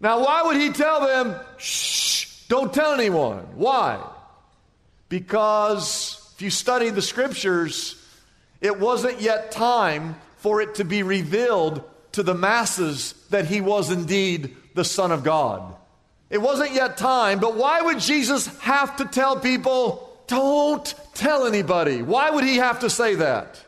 Now, 0.00 0.24
why 0.24 0.42
would 0.42 0.56
He 0.56 0.70
tell 0.70 1.06
them, 1.06 1.38
shh, 1.58 2.46
don't 2.48 2.74
tell 2.74 2.94
anyone? 2.94 3.46
Why? 3.54 4.04
Because 5.08 6.32
if 6.34 6.42
you 6.42 6.50
study 6.50 6.90
the 6.90 7.02
scriptures, 7.02 7.96
it 8.60 8.80
wasn't 8.80 9.20
yet 9.20 9.52
time 9.52 10.16
for 10.38 10.60
it 10.60 10.76
to 10.76 10.84
be 10.84 11.02
revealed 11.02 11.84
to 12.12 12.22
the 12.22 12.34
masses 12.34 13.12
that 13.30 13.46
he 13.46 13.60
was 13.60 13.90
indeed 13.90 14.56
the 14.74 14.84
Son 14.84 15.12
of 15.12 15.22
God. 15.22 15.74
It 16.30 16.40
wasn't 16.40 16.72
yet 16.72 16.96
time, 16.96 17.40
but 17.40 17.56
why 17.56 17.82
would 17.82 17.98
Jesus 17.98 18.46
have 18.58 18.96
to 18.96 19.04
tell 19.04 19.38
people, 19.38 20.09
don't 20.30 20.94
tell 21.12 21.44
anybody? 21.44 22.02
Why 22.02 22.30
would 22.30 22.44
he 22.44 22.56
have 22.56 22.80
to 22.80 22.88
say 22.88 23.16
that? 23.16 23.60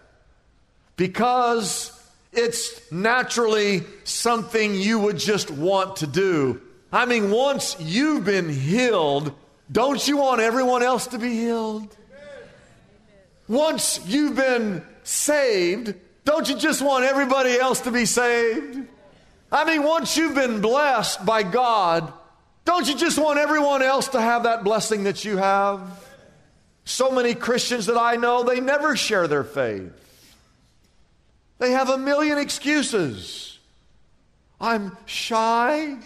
Because 0.97 1.91
it's 2.33 2.91
naturally 2.93 3.83
something 4.05 4.75
you 4.75 5.01
would 5.01 5.19
just 5.19 5.51
want 5.51 5.97
to 5.97 6.07
do. 6.07 6.63
I 6.93 7.05
mean, 7.05 7.31
once 7.33 7.77
you've 7.81 8.25
been 8.25 8.49
healed, 8.49 9.35
don't 9.71 10.07
you 10.07 10.19
want 10.19 10.41
everyone 10.41 10.85
else 10.85 11.09
to 11.09 11.19
be 11.19 11.31
healed? 11.31 11.97
Once 13.49 14.01
you've 14.07 14.37
been 14.37 14.85
saved, 15.03 15.95
don't 16.25 16.49
you 16.49 16.57
just 16.57 16.81
want 16.81 17.05
everybody 17.05 17.59
else 17.59 17.81
to 17.81 17.91
be 17.91 18.05
saved? 18.07 18.87
I 19.51 19.65
mean, 19.65 19.83
once 19.83 20.17
you've 20.17 20.37
been 20.37 20.61
blessed 20.61 21.27
by 21.27 21.43
God, 21.43 22.13
don't 22.65 22.87
you 22.87 22.97
just 22.97 23.19
want 23.19 23.41
everyone 23.41 23.83
else 23.83 24.09
to 24.09 24.21
have 24.21 24.45
that 24.45 24.63
blessing 24.63 25.05
that 25.05 25.25
you 25.25 25.39
have? 25.39 25.81
So 26.85 27.11
many 27.11 27.35
Christians 27.35 27.87
that 27.87 27.97
I 27.97 28.17
know, 28.17 28.43
they 28.43 28.61
never 28.61 28.97
share 28.97 29.29
their 29.29 29.45
faith. 29.45 29.93
They 31.59 31.73
have 31.73 31.91
a 31.91 31.99
million 31.99 32.39
excuses. 32.39 33.59
I'm 34.61 34.97
shy. 35.07 35.97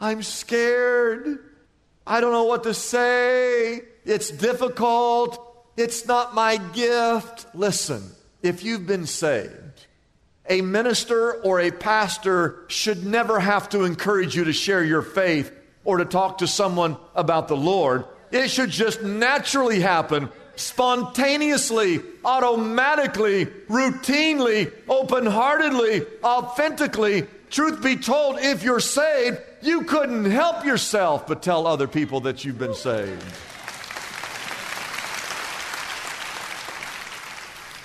I'm 0.00 0.22
scared. 0.22 1.38
I 2.06 2.20
don't 2.20 2.32
know 2.32 2.44
what 2.44 2.64
to 2.64 2.74
say. 2.74 3.82
It's 4.04 4.30
difficult. 4.30 5.44
It's 5.76 6.06
not 6.06 6.34
my 6.34 6.56
gift. 6.56 7.46
Listen, 7.54 8.02
if 8.42 8.64
you've 8.64 8.86
been 8.86 9.06
saved, 9.06 9.86
a 10.48 10.60
minister 10.60 11.34
or 11.42 11.60
a 11.60 11.70
pastor 11.70 12.64
should 12.68 13.04
never 13.04 13.38
have 13.38 13.68
to 13.70 13.84
encourage 13.84 14.34
you 14.34 14.44
to 14.44 14.52
share 14.52 14.82
your 14.82 15.02
faith 15.02 15.52
or 15.84 15.98
to 15.98 16.04
talk 16.04 16.38
to 16.38 16.46
someone 16.46 16.96
about 17.14 17.48
the 17.48 17.56
Lord. 17.56 18.04
It 18.30 18.48
should 18.48 18.70
just 18.70 19.02
naturally 19.02 19.80
happen, 19.80 20.28
spontaneously, 20.56 22.00
automatically, 22.24 23.46
routinely, 23.46 24.72
open 24.88 25.26
heartedly, 25.26 26.02
authentically. 26.22 27.26
Truth 27.50 27.82
be 27.82 27.96
told, 27.96 28.38
if 28.40 28.62
you're 28.62 28.80
saved, 28.80 29.38
you 29.62 29.84
couldn't 29.84 30.30
help 30.30 30.64
yourself 30.64 31.26
but 31.26 31.42
tell 31.42 31.66
other 31.66 31.88
people 31.88 32.20
that 32.20 32.44
you've 32.44 32.58
been 32.58 32.74
saved. 32.74 33.24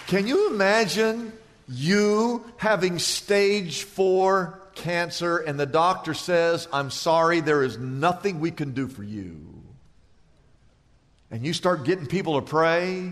Can 0.07 0.27
you 0.27 0.51
imagine 0.53 1.31
you 1.69 2.43
having 2.57 2.99
stage 2.99 3.83
four 3.83 4.59
cancer 4.75 5.37
and 5.37 5.59
the 5.59 5.65
doctor 5.65 6.13
says, 6.13 6.67
I'm 6.73 6.91
sorry, 6.91 7.39
there 7.39 7.63
is 7.63 7.77
nothing 7.77 8.39
we 8.39 8.51
can 8.51 8.71
do 8.71 8.87
for 8.87 9.03
you? 9.03 9.52
And 11.33 11.43
you 11.43 11.51
start 11.51 11.83
getting 11.83 12.05
people 12.05 12.39
to 12.39 12.45
pray, 12.45 13.11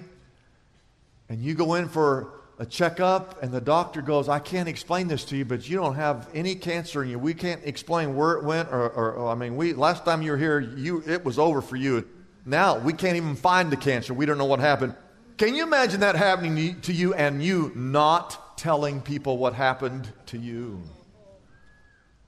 and 1.27 1.41
you 1.41 1.55
go 1.55 1.73
in 1.73 1.89
for 1.89 2.27
a 2.59 2.67
checkup, 2.67 3.41
and 3.41 3.51
the 3.51 3.59
doctor 3.59 4.03
goes, 4.03 4.29
I 4.29 4.37
can't 4.37 4.69
explain 4.69 5.07
this 5.07 5.25
to 5.25 5.35
you, 5.35 5.43
but 5.43 5.67
you 5.67 5.75
don't 5.75 5.95
have 5.95 6.29
any 6.31 6.53
cancer 6.53 7.01
in 7.01 7.09
you. 7.09 7.17
We 7.17 7.33
can't 7.33 7.61
explain 7.65 8.15
where 8.15 8.33
it 8.33 8.43
went, 8.43 8.69
or, 8.69 8.91
or, 8.91 9.13
or 9.13 9.29
I 9.29 9.33
mean, 9.33 9.55
we 9.55 9.73
last 9.73 10.05
time 10.05 10.21
you 10.21 10.33
were 10.33 10.37
here, 10.37 10.59
you 10.59 11.01
it 11.07 11.25
was 11.25 11.39
over 11.39 11.63
for 11.63 11.77
you. 11.77 12.07
Now 12.45 12.77
we 12.77 12.93
can't 12.93 13.17
even 13.17 13.35
find 13.35 13.71
the 13.71 13.75
cancer. 13.75 14.13
We 14.13 14.27
don't 14.27 14.37
know 14.37 14.45
what 14.45 14.59
happened. 14.59 14.93
Can 15.37 15.55
you 15.55 15.63
imagine 15.63 16.01
that 16.01 16.15
happening 16.15 16.79
to 16.81 16.93
you 16.93 17.15
and 17.15 17.43
you 17.43 17.71
not 17.73 18.55
telling 18.55 19.01
people 19.01 19.39
what 19.39 19.55
happened 19.55 20.07
to 20.27 20.37
you? 20.37 20.79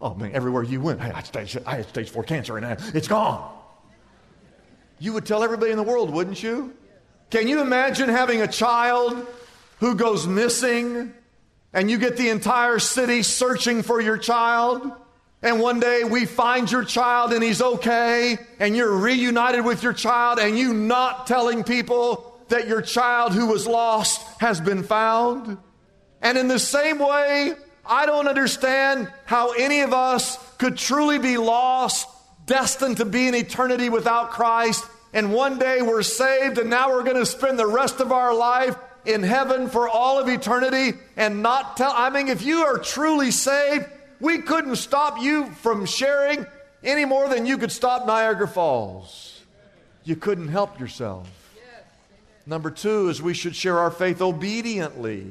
Oh 0.02 0.16
man, 0.16 0.32
everywhere 0.34 0.64
you 0.64 0.82
went, 0.82 1.02
hey, 1.02 1.12
I 1.12 1.18
had 1.18 1.28
stage, 1.28 1.56
I 1.68 1.76
had 1.76 1.88
stage 1.88 2.10
four 2.10 2.24
cancer 2.24 2.58
and 2.58 2.66
uh, 2.66 2.78
it's 2.96 3.08
gone. 3.08 3.60
You 5.04 5.12
would 5.12 5.26
tell 5.26 5.44
everybody 5.44 5.70
in 5.70 5.76
the 5.76 5.84
world, 5.84 6.12
wouldn't 6.12 6.42
you? 6.42 6.74
Can 7.30 7.50
you 7.50 7.60
imagine 7.60 8.08
having 8.08 8.42
a 8.42 8.48
child 8.48 9.28
who 9.80 9.96
goes 9.96 10.26
missing 10.26 11.14
and 11.74 11.92
you 11.92 11.98
get 11.98 12.16
the 12.16 12.30
entire 12.30 12.80
city 12.80 13.22
searching 13.22 13.84
for 13.84 14.00
your 14.00 14.18
child? 14.18 14.90
And 15.42 15.60
one 15.60 15.82
day 15.82 16.06
we 16.06 16.26
find 16.26 16.72
your 16.72 16.86
child 16.86 17.34
and 17.34 17.44
he's 17.44 17.62
okay, 17.62 18.38
and 18.60 18.78
you're 18.78 18.98
reunited 18.98 19.66
with 19.66 19.84
your 19.84 19.92
child, 19.92 20.40
and 20.40 20.58
you 20.58 20.74
not 20.74 21.28
telling 21.28 21.66
people 21.66 22.40
that 22.48 22.70
your 22.70 22.82
child 22.82 23.34
who 23.34 23.48
was 23.48 23.68
lost 23.68 24.22
has 24.40 24.62
been 24.62 24.84
found? 24.84 25.58
And 26.22 26.38
in 26.38 26.48
the 26.48 26.60
same 26.60 27.00
way, 27.00 27.52
I 27.86 28.06
don't 28.06 28.30
understand 28.30 29.12
how 29.26 29.52
any 29.52 29.82
of 29.82 29.92
us 29.92 30.38
could 30.60 30.78
truly 30.78 31.20
be 31.20 31.36
lost, 31.36 32.08
destined 32.46 32.98
to 32.98 33.06
be 33.06 33.28
in 33.28 33.36
eternity 33.36 33.90
without 33.90 34.32
Christ, 34.32 34.86
and 35.14 35.32
one 35.34 35.60
day 35.60 35.82
we're 35.82 36.04
saved, 36.04 36.58
and 36.58 36.70
now 36.70 36.90
we're 36.90 37.04
going 37.04 37.18
to 37.18 37.26
spend 37.26 37.60
the 37.60 37.68
rest 37.68 38.00
of 38.00 38.12
our 38.12 38.34
life 38.36 38.76
in 39.06 39.22
heaven 39.22 39.70
for 39.70 39.88
all 39.88 40.20
of 40.20 40.28
eternity 40.28 40.98
and 41.16 41.44
not 41.44 41.78
tell. 41.78 41.94
I 41.96 42.10
mean, 42.10 42.28
if 42.28 42.42
you 42.44 42.64
are 42.64 42.78
truly 42.78 43.32
saved, 43.32 43.86
we 44.20 44.40
couldn't 44.40 44.78
stop 44.78 45.22
you 45.22 45.52
from 45.52 45.86
sharing 45.86 46.46
any 46.84 47.06
more 47.06 47.30
than 47.30 47.46
you 47.46 47.58
could 47.58 47.72
stop 47.72 48.08
Niagara 48.08 48.48
Falls. 48.48 49.42
You 50.04 50.16
couldn't 50.16 50.50
help 50.50 50.80
yourself. 50.80 51.30
Number 52.46 52.72
two 52.72 53.10
is 53.10 53.22
we 53.22 53.34
should 53.34 53.56
share 53.56 53.80
our 53.80 53.92
faith 53.92 54.22
obediently. 54.22 55.26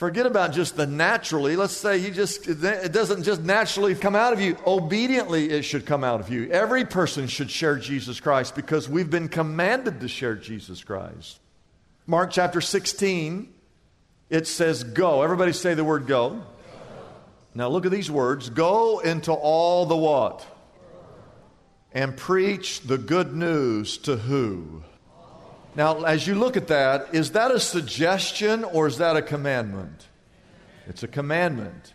Forget 0.00 0.24
about 0.24 0.54
just 0.54 0.76
the 0.76 0.86
naturally. 0.86 1.56
Let's 1.56 1.76
say 1.76 1.98
you 1.98 2.10
just, 2.10 2.48
it 2.48 2.90
doesn't 2.90 3.22
just 3.22 3.42
naturally 3.42 3.94
come 3.94 4.16
out 4.16 4.32
of 4.32 4.40
you. 4.40 4.56
Obediently, 4.66 5.50
it 5.50 5.60
should 5.60 5.84
come 5.84 6.04
out 6.04 6.20
of 6.20 6.30
you. 6.30 6.50
Every 6.50 6.86
person 6.86 7.26
should 7.26 7.50
share 7.50 7.76
Jesus 7.76 8.18
Christ 8.18 8.54
because 8.54 8.88
we've 8.88 9.10
been 9.10 9.28
commanded 9.28 10.00
to 10.00 10.08
share 10.08 10.36
Jesus 10.36 10.82
Christ. 10.82 11.38
Mark 12.06 12.30
chapter 12.30 12.62
16, 12.62 13.52
it 14.30 14.46
says, 14.46 14.84
Go. 14.84 15.20
Everybody 15.20 15.52
say 15.52 15.74
the 15.74 15.84
word 15.84 16.06
go. 16.06 16.30
go. 16.30 16.42
Now 17.54 17.68
look 17.68 17.84
at 17.84 17.92
these 17.92 18.10
words 18.10 18.48
Go 18.48 19.00
into 19.00 19.34
all 19.34 19.84
the 19.84 19.96
what? 19.96 20.46
And 21.92 22.16
preach 22.16 22.80
the 22.80 22.96
good 22.96 23.36
news 23.36 23.98
to 23.98 24.16
who? 24.16 24.82
Now, 25.76 26.02
as 26.02 26.26
you 26.26 26.34
look 26.34 26.56
at 26.56 26.68
that, 26.68 27.14
is 27.14 27.32
that 27.32 27.50
a 27.50 27.60
suggestion 27.60 28.64
or 28.64 28.86
is 28.86 28.98
that 28.98 29.16
a 29.16 29.22
commandment? 29.22 30.08
It's 30.88 31.02
a 31.02 31.08
commandment. 31.08 31.94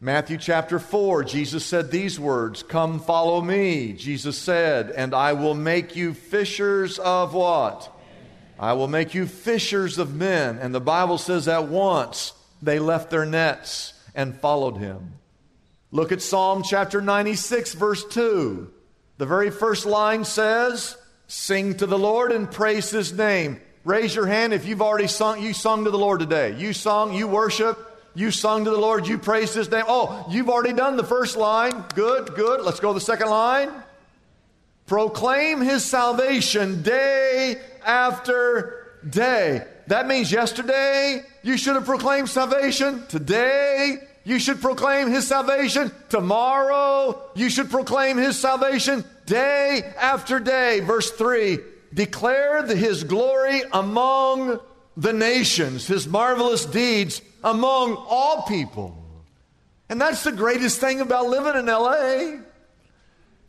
Matthew 0.00 0.38
chapter 0.38 0.78
4, 0.78 1.24
Jesus 1.24 1.66
said 1.66 1.90
these 1.90 2.20
words 2.20 2.62
Come 2.62 3.00
follow 3.00 3.40
me. 3.40 3.94
Jesus 3.94 4.38
said, 4.38 4.90
And 4.90 5.12
I 5.12 5.32
will 5.32 5.54
make 5.54 5.96
you 5.96 6.14
fishers 6.14 7.00
of 7.00 7.34
what? 7.34 7.92
I 8.60 8.74
will 8.74 8.86
make 8.86 9.14
you 9.14 9.26
fishers 9.26 9.98
of 9.98 10.14
men. 10.14 10.58
And 10.58 10.72
the 10.72 10.80
Bible 10.80 11.18
says 11.18 11.48
at 11.48 11.66
once 11.66 12.32
they 12.62 12.78
left 12.78 13.10
their 13.10 13.26
nets 13.26 13.92
and 14.14 14.38
followed 14.38 14.76
him. 14.76 15.14
Look 15.90 16.12
at 16.12 16.22
Psalm 16.22 16.62
chapter 16.62 17.00
96, 17.00 17.74
verse 17.74 18.04
2. 18.04 18.70
The 19.16 19.26
very 19.26 19.50
first 19.50 19.84
line 19.84 20.24
says, 20.24 20.96
Sing 21.28 21.76
to 21.76 21.86
the 21.86 21.98
Lord 21.98 22.32
and 22.32 22.50
praise 22.50 22.90
his 22.90 23.12
name. 23.12 23.60
Raise 23.84 24.14
your 24.14 24.26
hand 24.26 24.54
if 24.54 24.66
you've 24.66 24.82
already 24.82 25.06
sung, 25.06 25.42
you 25.42 25.52
sung 25.52 25.84
to 25.84 25.90
the 25.90 25.98
Lord 25.98 26.20
today. 26.20 26.56
You 26.58 26.72
sung, 26.72 27.12
you 27.12 27.28
worship, 27.28 27.78
you 28.14 28.30
sung 28.30 28.64
to 28.64 28.70
the 28.70 28.78
Lord, 28.78 29.06
you 29.06 29.18
praised 29.18 29.54
his 29.54 29.70
name. 29.70 29.84
Oh, 29.86 30.26
you've 30.30 30.48
already 30.48 30.72
done 30.72 30.96
the 30.96 31.04
first 31.04 31.36
line. 31.36 31.84
Good, 31.94 32.34
good. 32.34 32.62
Let's 32.62 32.80
go 32.80 32.88
to 32.88 32.94
the 32.94 33.04
second 33.04 33.28
line. 33.28 33.70
Proclaim 34.86 35.60
his 35.60 35.84
salvation 35.84 36.82
day 36.82 37.60
after 37.84 38.94
day. 39.08 39.66
That 39.86 40.08
means 40.08 40.32
yesterday 40.32 41.22
you 41.42 41.58
should 41.58 41.74
have 41.74 41.84
proclaimed 41.84 42.30
salvation. 42.30 43.06
Today 43.08 43.98
you 44.24 44.38
should 44.38 44.62
proclaim 44.62 45.08
his 45.10 45.26
salvation. 45.26 45.92
Tomorrow 46.08 47.22
you 47.34 47.50
should 47.50 47.70
proclaim 47.70 48.16
his 48.16 48.38
salvation 48.38 49.04
day 49.28 49.82
after 49.98 50.40
day. 50.40 50.80
Verse 50.80 51.10
3 51.10 51.58
Declare 51.92 52.66
his 52.66 53.04
glory 53.04 53.62
among 53.72 54.60
the 54.96 55.12
nations, 55.12 55.86
his 55.86 56.06
marvelous 56.06 56.66
deeds 56.66 57.22
among 57.44 57.94
all 57.96 58.42
people. 58.42 58.94
And 59.88 60.00
that's 60.00 60.24
the 60.24 60.32
greatest 60.32 60.80
thing 60.80 61.00
about 61.00 61.28
living 61.28 61.56
in 61.56 61.66
LA. 61.66 62.42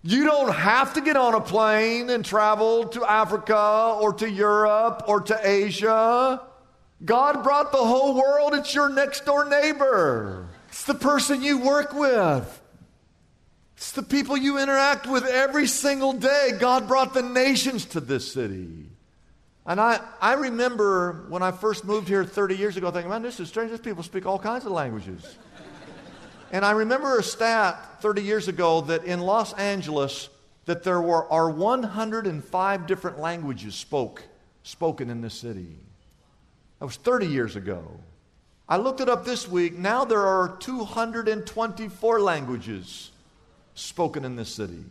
You 0.01 0.23
don't 0.23 0.53
have 0.53 0.93
to 0.93 1.01
get 1.01 1.17
on 1.17 1.33
a 1.33 1.41
plane 1.41 2.09
and 2.09 2.23
travel 2.23 2.87
to 2.89 3.03
Africa 3.03 3.97
or 3.99 4.13
to 4.13 4.29
Europe 4.29 5.03
or 5.07 5.21
to 5.21 5.39
Asia. 5.43 6.41
God 7.03 7.43
brought 7.43 7.71
the 7.71 7.77
whole 7.77 8.15
world. 8.15 8.53
It's 8.53 8.73
your 8.73 8.89
next 8.89 9.25
door 9.25 9.49
neighbor. 9.49 10.47
It's 10.69 10.85
the 10.85 10.93
person 10.93 11.41
you 11.41 11.57
work 11.57 11.93
with. 11.93 12.58
It's 13.79 13.93
the 13.93 14.03
people 14.03 14.35
you 14.35 14.59
interact 14.59 15.07
with 15.07 15.23
every 15.23 15.65
single 15.65 16.11
day. 16.11 16.51
God 16.59 16.85
brought 16.85 17.13
the 17.13 17.21
nations 17.21 17.85
to 17.85 18.01
this 18.01 18.29
city. 18.29 18.87
And 19.65 19.79
I, 19.79 20.01
I 20.19 20.33
remember 20.33 21.23
when 21.29 21.41
I 21.41 21.51
first 21.53 21.85
moved 21.85 22.09
here 22.09 22.25
30 22.25 22.57
years 22.57 22.75
ago 22.75 22.91
thinking, 22.91 23.09
man, 23.09 23.21
this 23.21 23.39
is 23.39 23.47
strange. 23.47 23.71
These 23.71 23.79
people 23.79 24.03
speak 24.03 24.25
all 24.25 24.37
kinds 24.37 24.65
of 24.65 24.73
languages. 24.73 25.37
and 26.51 26.65
I 26.65 26.71
remember 26.71 27.19
a 27.19 27.23
stat 27.23 28.01
30 28.01 28.21
years 28.21 28.49
ago 28.49 28.81
that 28.81 29.05
in 29.05 29.21
Los 29.21 29.53
Angeles, 29.53 30.27
that 30.65 30.83
there 30.83 30.99
were, 30.99 31.31
are 31.31 31.49
105 31.49 32.85
different 32.85 33.17
languages 33.19 33.75
spoke, 33.75 34.23
spoken 34.63 35.09
in 35.09 35.21
this 35.21 35.35
city. 35.35 35.77
That 36.79 36.85
was 36.85 36.97
30 36.97 37.27
years 37.27 37.55
ago. 37.55 37.85
I 38.67 38.75
looked 38.75 38.99
it 38.99 39.07
up 39.07 39.23
this 39.23 39.47
week. 39.47 39.77
Now 39.77 40.03
there 40.03 40.27
are 40.27 40.57
224 40.59 42.19
languages 42.19 43.11
spoken 43.79 44.25
in 44.25 44.35
this 44.35 44.49
city. 44.49 44.83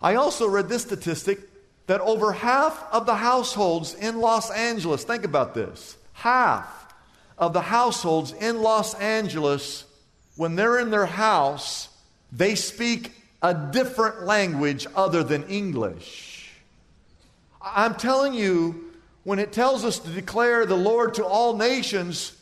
I 0.00 0.16
also 0.16 0.48
read 0.48 0.68
this 0.68 0.82
statistic 0.82 1.40
that 1.86 2.00
over 2.00 2.32
half 2.32 2.84
of 2.92 3.06
the 3.06 3.14
households 3.14 3.94
in 3.94 4.20
Los 4.20 4.50
Angeles, 4.50 5.04
think 5.04 5.24
about 5.24 5.54
this, 5.54 5.96
half 6.12 6.94
of 7.38 7.52
the 7.52 7.62
households 7.62 8.32
in 8.32 8.60
Los 8.60 8.94
Angeles, 8.94 9.84
when 10.36 10.56
they're 10.56 10.78
in 10.78 10.90
their 10.90 11.06
house, 11.06 11.88
they 12.32 12.54
speak 12.54 13.12
a 13.42 13.54
different 13.54 14.24
language 14.24 14.86
other 14.96 15.22
than 15.22 15.44
English. 15.44 16.50
I'm 17.62 17.94
telling 17.94 18.34
you, 18.34 18.92
when 19.24 19.38
it 19.38 19.52
tells 19.52 19.84
us 19.84 19.98
to 20.00 20.10
declare 20.10 20.66
the 20.66 20.76
Lord 20.76 21.14
to 21.14 21.24
all 21.24 21.56
nations, 21.56 22.32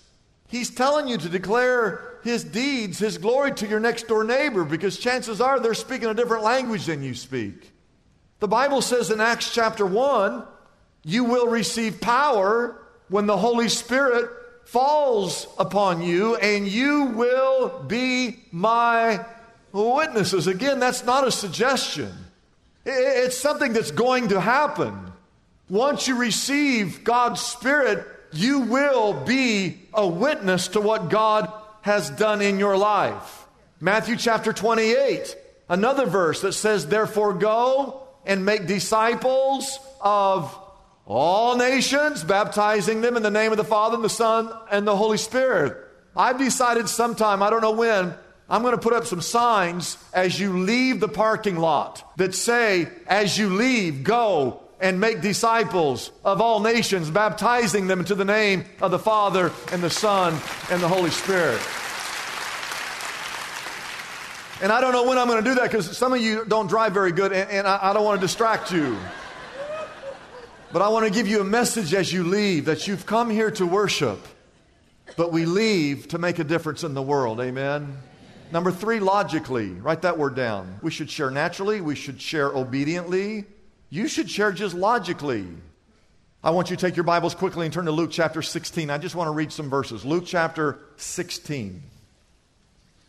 He's 0.48 0.70
telling 0.70 1.08
you 1.08 1.18
to 1.18 1.28
declare 1.28 2.13
His 2.24 2.42
deeds, 2.42 2.98
His 2.98 3.18
glory 3.18 3.52
to 3.52 3.66
your 3.66 3.80
next 3.80 4.08
door 4.08 4.24
neighbor, 4.24 4.64
because 4.64 4.98
chances 4.98 5.40
are 5.40 5.60
they're 5.60 5.74
speaking 5.74 6.08
a 6.08 6.14
different 6.14 6.42
language 6.42 6.86
than 6.86 7.02
you 7.02 7.14
speak. 7.14 7.70
The 8.40 8.48
Bible 8.48 8.82
says 8.82 9.10
in 9.10 9.20
Acts 9.20 9.54
chapter 9.54 9.86
1, 9.86 10.42
you 11.04 11.24
will 11.24 11.48
receive 11.48 12.00
power 12.00 12.82
when 13.08 13.26
the 13.26 13.36
Holy 13.36 13.68
Spirit 13.68 14.30
falls 14.64 15.46
upon 15.58 16.02
you, 16.02 16.36
and 16.36 16.66
you 16.66 17.04
will 17.04 17.82
be 17.86 18.40
my 18.50 19.24
witnesses. 19.72 20.46
Again, 20.46 20.80
that's 20.80 21.04
not 21.04 21.26
a 21.26 21.30
suggestion, 21.30 22.10
it's 22.86 23.38
something 23.38 23.72
that's 23.72 23.90
going 23.90 24.28
to 24.28 24.40
happen. 24.40 25.12
Once 25.68 26.08
you 26.08 26.16
receive 26.16 27.04
God's 27.04 27.40
Spirit, 27.40 28.06
you 28.32 28.60
will 28.60 29.14
be 29.14 29.82
a 29.94 30.06
witness 30.06 30.68
to 30.68 30.80
what 30.80 31.08
God 31.08 31.50
has 31.84 32.08
done 32.08 32.40
in 32.40 32.58
your 32.58 32.78
life. 32.78 33.46
Matthew 33.78 34.16
chapter 34.16 34.54
28, 34.54 35.36
another 35.68 36.06
verse 36.06 36.40
that 36.40 36.54
says, 36.54 36.86
Therefore, 36.86 37.34
go 37.34 38.08
and 38.24 38.46
make 38.46 38.66
disciples 38.66 39.78
of 40.00 40.58
all 41.04 41.58
nations, 41.58 42.24
baptizing 42.24 43.02
them 43.02 43.18
in 43.18 43.22
the 43.22 43.30
name 43.30 43.52
of 43.52 43.58
the 43.58 43.64
Father, 43.64 43.96
and 43.96 44.04
the 44.04 44.08
Son, 44.08 44.50
and 44.70 44.86
the 44.86 44.96
Holy 44.96 45.18
Spirit. 45.18 45.76
I've 46.16 46.38
decided 46.38 46.88
sometime, 46.88 47.42
I 47.42 47.50
don't 47.50 47.60
know 47.60 47.72
when, 47.72 48.14
I'm 48.48 48.62
going 48.62 48.74
to 48.74 48.80
put 48.80 48.94
up 48.94 49.04
some 49.04 49.20
signs 49.20 49.98
as 50.14 50.40
you 50.40 50.60
leave 50.60 51.00
the 51.00 51.08
parking 51.08 51.56
lot 51.56 52.14
that 52.16 52.34
say, 52.34 52.88
as 53.06 53.36
you 53.36 53.50
leave, 53.50 54.04
go 54.04 54.63
and 54.84 55.00
make 55.00 55.22
disciples 55.22 56.12
of 56.26 56.42
all 56.42 56.60
nations, 56.60 57.10
baptizing 57.10 57.86
them 57.86 58.00
into 58.00 58.14
the 58.14 58.24
name 58.24 58.66
of 58.82 58.90
the 58.90 58.98
Father, 58.98 59.50
and 59.72 59.82
the 59.82 59.88
Son, 59.88 60.38
and 60.70 60.82
the 60.82 60.86
Holy 60.86 61.08
Spirit. 61.08 61.58
And 64.62 64.70
I 64.70 64.82
don't 64.82 64.92
know 64.92 65.04
when 65.04 65.16
I'm 65.16 65.26
going 65.26 65.42
to 65.42 65.50
do 65.50 65.54
that 65.54 65.70
because 65.70 65.96
some 65.96 66.12
of 66.12 66.20
you 66.20 66.44
don't 66.44 66.66
drive 66.66 66.92
very 66.92 67.12
good 67.12 67.32
and, 67.32 67.50
and 67.50 67.66
I, 67.66 67.78
I 67.80 67.92
don't 67.94 68.04
want 68.04 68.20
to 68.20 68.26
distract 68.26 68.72
you. 68.72 68.98
But 70.70 70.82
I 70.82 70.88
want 70.88 71.06
to 71.06 71.10
give 71.10 71.28
you 71.28 71.40
a 71.40 71.44
message 71.44 71.94
as 71.94 72.12
you 72.12 72.22
leave 72.22 72.66
that 72.66 72.86
you've 72.86 73.06
come 73.06 73.30
here 73.30 73.50
to 73.52 73.66
worship, 73.66 74.20
but 75.16 75.32
we 75.32 75.46
leave 75.46 76.08
to 76.08 76.18
make 76.18 76.38
a 76.38 76.44
difference 76.44 76.84
in 76.84 76.92
the 76.92 77.02
world. 77.02 77.40
Amen. 77.40 77.96
Number 78.52 78.70
three, 78.70 79.00
logically, 79.00 79.70
write 79.70 80.02
that 80.02 80.18
word 80.18 80.34
down. 80.34 80.78
We 80.82 80.90
should 80.90 81.08
share 81.08 81.30
naturally, 81.30 81.80
we 81.80 81.94
should 81.94 82.20
share 82.20 82.52
obediently, 82.54 83.46
you 83.94 84.08
should 84.08 84.28
share 84.28 84.50
just 84.50 84.74
logically. 84.74 85.46
I 86.42 86.50
want 86.50 86.68
you 86.68 86.76
to 86.76 86.80
take 86.84 86.96
your 86.96 87.04
Bibles 87.04 87.34
quickly 87.34 87.64
and 87.64 87.72
turn 87.72 87.84
to 87.84 87.92
Luke 87.92 88.10
chapter 88.10 88.42
16. 88.42 88.90
I 88.90 88.98
just 88.98 89.14
want 89.14 89.28
to 89.28 89.32
read 89.32 89.52
some 89.52 89.70
verses. 89.70 90.04
Luke 90.04 90.24
chapter 90.26 90.80
16. 90.96 91.80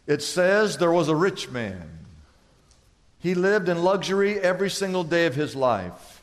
It 0.06 0.22
says 0.22 0.78
there 0.78 0.92
was 0.92 1.10
a 1.10 1.16
rich 1.16 1.50
man. 1.50 1.90
He 3.18 3.34
lived 3.34 3.68
in 3.68 3.82
luxury 3.82 4.40
every 4.40 4.70
single 4.70 5.04
day 5.04 5.26
of 5.26 5.34
his 5.34 5.56
life. 5.56 6.22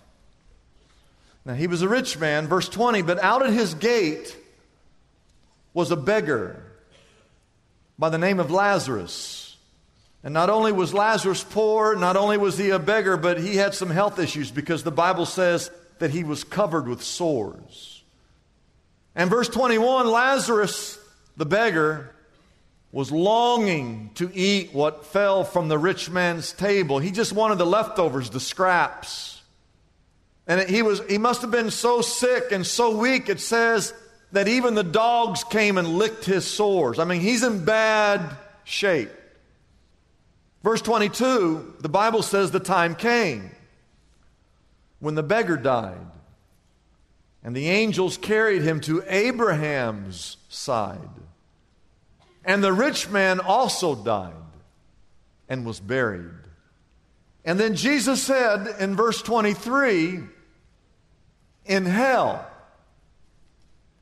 Now, 1.44 1.54
he 1.54 1.66
was 1.66 1.82
a 1.82 1.88
rich 1.88 2.16
man, 2.20 2.46
verse 2.46 2.68
20, 2.68 3.02
but 3.02 3.18
out 3.18 3.44
at 3.44 3.52
his 3.52 3.74
gate 3.74 4.36
was 5.74 5.90
a 5.90 5.96
beggar 5.96 6.62
by 7.98 8.10
the 8.10 8.18
name 8.18 8.38
of 8.38 8.52
Lazarus. 8.52 9.51
And 10.24 10.32
not 10.32 10.50
only 10.50 10.70
was 10.70 10.94
Lazarus 10.94 11.44
poor, 11.44 11.96
not 11.96 12.16
only 12.16 12.38
was 12.38 12.56
he 12.56 12.70
a 12.70 12.78
beggar, 12.78 13.16
but 13.16 13.40
he 13.40 13.56
had 13.56 13.74
some 13.74 13.90
health 13.90 14.18
issues 14.18 14.50
because 14.50 14.84
the 14.84 14.92
Bible 14.92 15.26
says 15.26 15.70
that 15.98 16.10
he 16.10 16.22
was 16.22 16.44
covered 16.44 16.86
with 16.86 17.02
sores. 17.02 18.02
And 19.14 19.28
verse 19.28 19.48
21 19.48 20.06
Lazarus, 20.06 20.98
the 21.36 21.46
beggar, 21.46 22.14
was 22.92 23.10
longing 23.10 24.10
to 24.14 24.30
eat 24.34 24.72
what 24.74 25.06
fell 25.06 25.44
from 25.44 25.68
the 25.68 25.78
rich 25.78 26.10
man's 26.10 26.52
table. 26.52 26.98
He 26.98 27.10
just 27.10 27.32
wanted 27.32 27.58
the 27.58 27.66
leftovers, 27.66 28.30
the 28.30 28.40
scraps. 28.40 29.40
And 30.46 30.68
he, 30.68 30.82
was, 30.82 31.00
he 31.08 31.18
must 31.18 31.40
have 31.42 31.50
been 31.50 31.70
so 31.70 32.00
sick 32.00 32.52
and 32.52 32.66
so 32.66 32.96
weak, 32.96 33.28
it 33.28 33.40
says 33.40 33.94
that 34.32 34.48
even 34.48 34.74
the 34.74 34.84
dogs 34.84 35.44
came 35.44 35.78
and 35.78 35.88
licked 35.88 36.24
his 36.24 36.46
sores. 36.46 36.98
I 36.98 37.04
mean, 37.04 37.20
he's 37.20 37.42
in 37.42 37.64
bad 37.64 38.36
shape. 38.64 39.10
Verse 40.62 40.80
22, 40.82 41.76
the 41.80 41.88
Bible 41.88 42.22
says 42.22 42.50
the 42.50 42.60
time 42.60 42.94
came 42.94 43.50
when 45.00 45.16
the 45.16 45.22
beggar 45.22 45.56
died, 45.56 46.06
and 47.42 47.56
the 47.56 47.68
angels 47.68 48.16
carried 48.16 48.62
him 48.62 48.80
to 48.82 49.02
Abraham's 49.08 50.36
side. 50.48 51.00
And 52.44 52.62
the 52.62 52.72
rich 52.72 53.08
man 53.08 53.40
also 53.40 53.96
died 53.96 54.34
and 55.48 55.66
was 55.66 55.80
buried. 55.80 56.30
And 57.44 57.58
then 57.58 57.74
Jesus 57.74 58.22
said 58.22 58.76
in 58.78 58.94
verse 58.94 59.20
23 59.22 60.20
in 61.66 61.84
hell, 61.84 62.46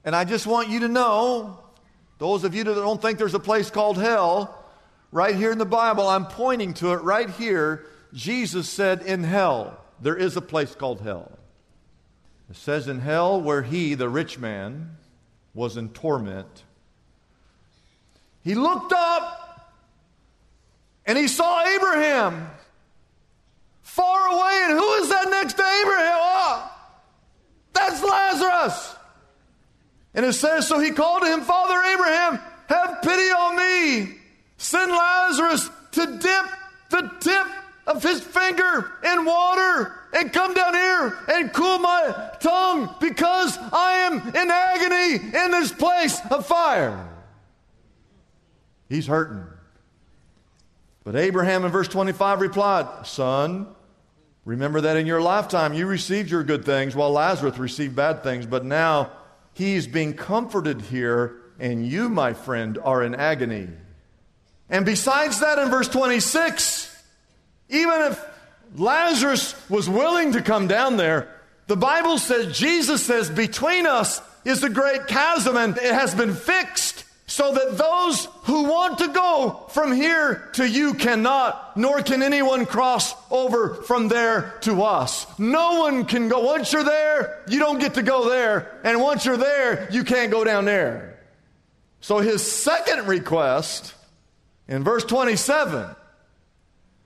and 0.04 0.14
I 0.14 0.24
just 0.24 0.46
want 0.46 0.68
you 0.68 0.80
to 0.80 0.88
know, 0.88 1.58
those 2.18 2.44
of 2.44 2.54
you 2.54 2.64
that 2.64 2.74
don't 2.74 3.00
think 3.00 3.18
there's 3.18 3.34
a 3.34 3.40
place 3.40 3.70
called 3.70 3.96
hell, 3.96 4.59
right 5.12 5.34
here 5.34 5.52
in 5.52 5.58
the 5.58 5.64
Bible, 5.64 6.08
I'm 6.08 6.26
pointing 6.26 6.74
to 6.74 6.92
it 6.92 7.02
right 7.02 7.30
here. 7.30 7.84
Jesus 8.12 8.68
said, 8.68 9.02
In 9.02 9.24
hell, 9.24 9.80
there 10.00 10.16
is 10.16 10.36
a 10.36 10.40
place 10.40 10.74
called 10.74 11.00
hell. 11.00 11.38
It 12.48 12.56
says, 12.56 12.88
In 12.88 13.00
hell, 13.00 13.40
where 13.40 13.62
he, 13.62 13.94
the 13.94 14.08
rich 14.08 14.38
man, 14.38 14.96
was 15.54 15.76
in 15.76 15.90
torment, 15.90 16.64
he 18.42 18.54
looked 18.54 18.92
up 18.92 19.70
and 21.04 21.18
he 21.18 21.28
saw 21.28 21.64
Abraham 21.64 22.48
far 23.82 24.28
away. 24.28 24.60
And 24.64 24.78
who 24.78 24.92
is 24.94 25.08
that 25.10 25.28
next 25.28 25.54
to 25.54 25.62
Abraham? 25.62 26.18
Oh, 26.18 26.72
that's 27.72 28.02
Lazarus. 28.02 28.94
And 30.14 30.26
it 30.26 30.32
says, 30.32 30.66
So 30.66 30.78
he 30.78 30.90
called 30.90 31.22
to 31.22 31.28
him, 31.28 31.42
Father 31.42 31.80
Abraham, 31.82 32.40
have 32.68 33.02
pity 33.02 33.30
on 33.30 33.56
me. 33.56 34.16
Send 34.70 34.92
Lazarus 34.92 35.68
to 35.90 36.06
dip 36.06 36.46
the 36.90 37.10
tip 37.18 37.46
of 37.88 38.04
his 38.04 38.20
finger 38.20 38.92
in 39.02 39.24
water 39.24 39.98
and 40.12 40.32
come 40.32 40.54
down 40.54 40.74
here 40.74 41.18
and 41.26 41.52
cool 41.52 41.80
my 41.80 42.30
tongue 42.38 42.94
because 43.00 43.58
I 43.58 43.94
am 43.94 44.28
in 44.28 44.48
agony 44.48 45.36
in 45.36 45.50
this 45.50 45.72
place 45.72 46.20
of 46.30 46.46
fire. 46.46 47.04
He's 48.88 49.08
hurting. 49.08 49.42
But 51.02 51.16
Abraham 51.16 51.64
in 51.64 51.72
verse 51.72 51.88
25 51.88 52.40
replied, 52.40 53.08
Son, 53.08 53.66
remember 54.44 54.82
that 54.82 54.96
in 54.96 55.04
your 55.04 55.20
lifetime 55.20 55.74
you 55.74 55.86
received 55.86 56.30
your 56.30 56.44
good 56.44 56.64
things 56.64 56.94
while 56.94 57.10
Lazarus 57.10 57.58
received 57.58 57.96
bad 57.96 58.22
things, 58.22 58.46
but 58.46 58.64
now 58.64 59.10
he's 59.52 59.88
being 59.88 60.14
comforted 60.14 60.80
here, 60.80 61.38
and 61.58 61.84
you, 61.84 62.08
my 62.08 62.34
friend, 62.34 62.78
are 62.84 63.02
in 63.02 63.16
agony. 63.16 63.66
And 64.70 64.86
besides 64.86 65.40
that, 65.40 65.58
in 65.58 65.68
verse 65.68 65.88
26, 65.88 66.86
even 67.68 68.02
if 68.02 68.24
Lazarus 68.76 69.54
was 69.68 69.88
willing 69.88 70.32
to 70.32 70.42
come 70.42 70.68
down 70.68 70.96
there, 70.96 71.28
the 71.66 71.76
Bible 71.76 72.18
says, 72.18 72.56
Jesus 72.56 73.04
says, 73.04 73.28
between 73.30 73.86
us 73.86 74.22
is 74.44 74.60
the 74.60 74.70
great 74.70 75.06
chasm, 75.06 75.56
and 75.56 75.76
it 75.76 75.92
has 75.92 76.14
been 76.14 76.34
fixed 76.34 77.04
so 77.26 77.52
that 77.52 77.78
those 77.78 78.24
who 78.42 78.64
want 78.64 78.98
to 78.98 79.08
go 79.08 79.66
from 79.70 79.92
here 79.92 80.50
to 80.54 80.68
you 80.68 80.94
cannot, 80.94 81.76
nor 81.76 82.02
can 82.02 82.24
anyone 82.24 82.66
cross 82.66 83.14
over 83.30 83.74
from 83.74 84.08
there 84.08 84.58
to 84.62 84.82
us. 84.82 85.26
No 85.38 85.78
one 85.78 86.06
can 86.06 86.28
go. 86.28 86.40
Once 86.40 86.72
you're 86.72 86.82
there, 86.82 87.40
you 87.46 87.60
don't 87.60 87.78
get 87.78 87.94
to 87.94 88.02
go 88.02 88.28
there. 88.28 88.80
And 88.82 89.00
once 89.00 89.24
you're 89.24 89.36
there, 89.36 89.88
you 89.92 90.02
can't 90.02 90.32
go 90.32 90.42
down 90.42 90.64
there. 90.64 91.20
So 92.00 92.18
his 92.18 92.42
second 92.50 93.06
request 93.06 93.94
in 94.70 94.82
verse 94.82 95.04
27 95.04 95.94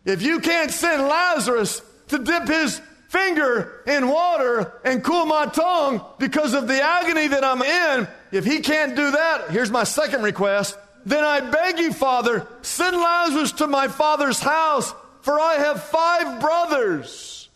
if 0.04 0.22
you 0.22 0.40
can't 0.40 0.70
send 0.70 1.02
Lazarus 1.02 1.82
to 2.08 2.18
dip 2.18 2.46
his 2.46 2.80
finger 3.08 3.82
in 3.86 4.08
water 4.08 4.80
and 4.84 5.02
cool 5.02 5.24
my 5.24 5.46
tongue 5.46 6.04
because 6.18 6.52
of 6.52 6.68
the 6.68 6.82
agony 6.82 7.28
that 7.28 7.44
I'm 7.44 7.62
in, 7.62 8.08
if 8.32 8.44
he 8.44 8.60
can't 8.60 8.94
do 8.94 9.12
that, 9.12 9.50
here's 9.50 9.70
my 9.70 9.84
second 9.84 10.22
request. 10.22 10.76
Then 11.06 11.24
I 11.24 11.40
beg 11.40 11.78
you, 11.78 11.92
Father, 11.92 12.46
send 12.62 12.96
Lazarus 12.96 13.52
to 13.52 13.66
my 13.66 13.88
father's 13.88 14.40
house, 14.40 14.92
for 15.20 15.38
I 15.38 15.54
have 15.54 15.84
five 15.84 16.40
brothers, 16.40 17.48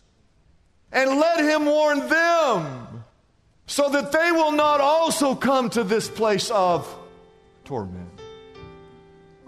and 0.91 1.19
let 1.19 1.39
him 1.39 1.65
warn 1.65 2.07
them, 2.07 3.03
so 3.67 3.89
that 3.89 4.11
they 4.11 4.31
will 4.31 4.51
not 4.51 4.81
also 4.81 5.35
come 5.35 5.69
to 5.71 5.83
this 5.83 6.07
place 6.07 6.49
of 6.51 6.87
torment. 7.65 8.08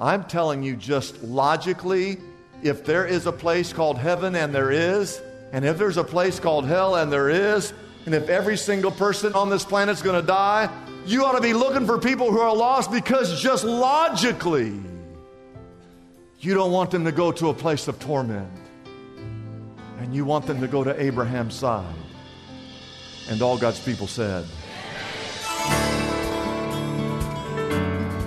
I'm 0.02 0.24
telling 0.24 0.64
you 0.64 0.76
just 0.76 1.22
logically, 1.22 2.18
if 2.64 2.84
there 2.84 3.06
is 3.06 3.28
a 3.28 3.32
place 3.32 3.72
called 3.72 4.00
heaven, 4.00 4.36
and 4.36 4.54
there 4.54 4.72
is, 4.72 5.22
and 5.54 5.64
if 5.64 5.78
there's 5.78 5.98
a 5.98 6.04
place 6.04 6.40
called 6.40 6.66
hell, 6.66 6.96
and 6.96 7.12
there 7.12 7.30
is, 7.30 7.72
and 8.08 8.16
if 8.16 8.28
every 8.28 8.58
single 8.58 8.90
person 8.90 9.34
on 9.34 9.52
this 9.52 9.64
planet 9.64 9.96
is 9.96 10.02
going 10.02 10.20
to 10.20 10.26
die, 10.26 10.70
you 11.06 11.24
ought 11.24 11.34
to 11.34 11.42
be 11.42 11.54
looking 11.54 11.86
for 11.86 12.00
people 12.00 12.32
who 12.32 12.40
are 12.40 12.56
lost 12.56 12.92
because 12.92 13.40
just 13.40 13.64
logically, 13.64 14.74
you 16.40 16.56
don't 16.56 16.72
want 16.72 16.90
them 16.90 17.06
to 17.06 17.12
go 17.12 17.32
to 17.32 17.50
a 17.50 17.54
place 17.54 17.88
of 17.88 18.00
torment. 18.00 18.50
And 20.00 20.16
you 20.16 20.26
want 20.26 20.48
them 20.48 20.62
to 20.62 20.68
go 20.68 20.84
to 20.84 21.00
Abraham's 21.00 21.54
side. 21.54 21.94
And 23.30 23.40
all 23.44 23.56
God's 23.56 23.80
people 23.80 24.08
said, 24.08 24.46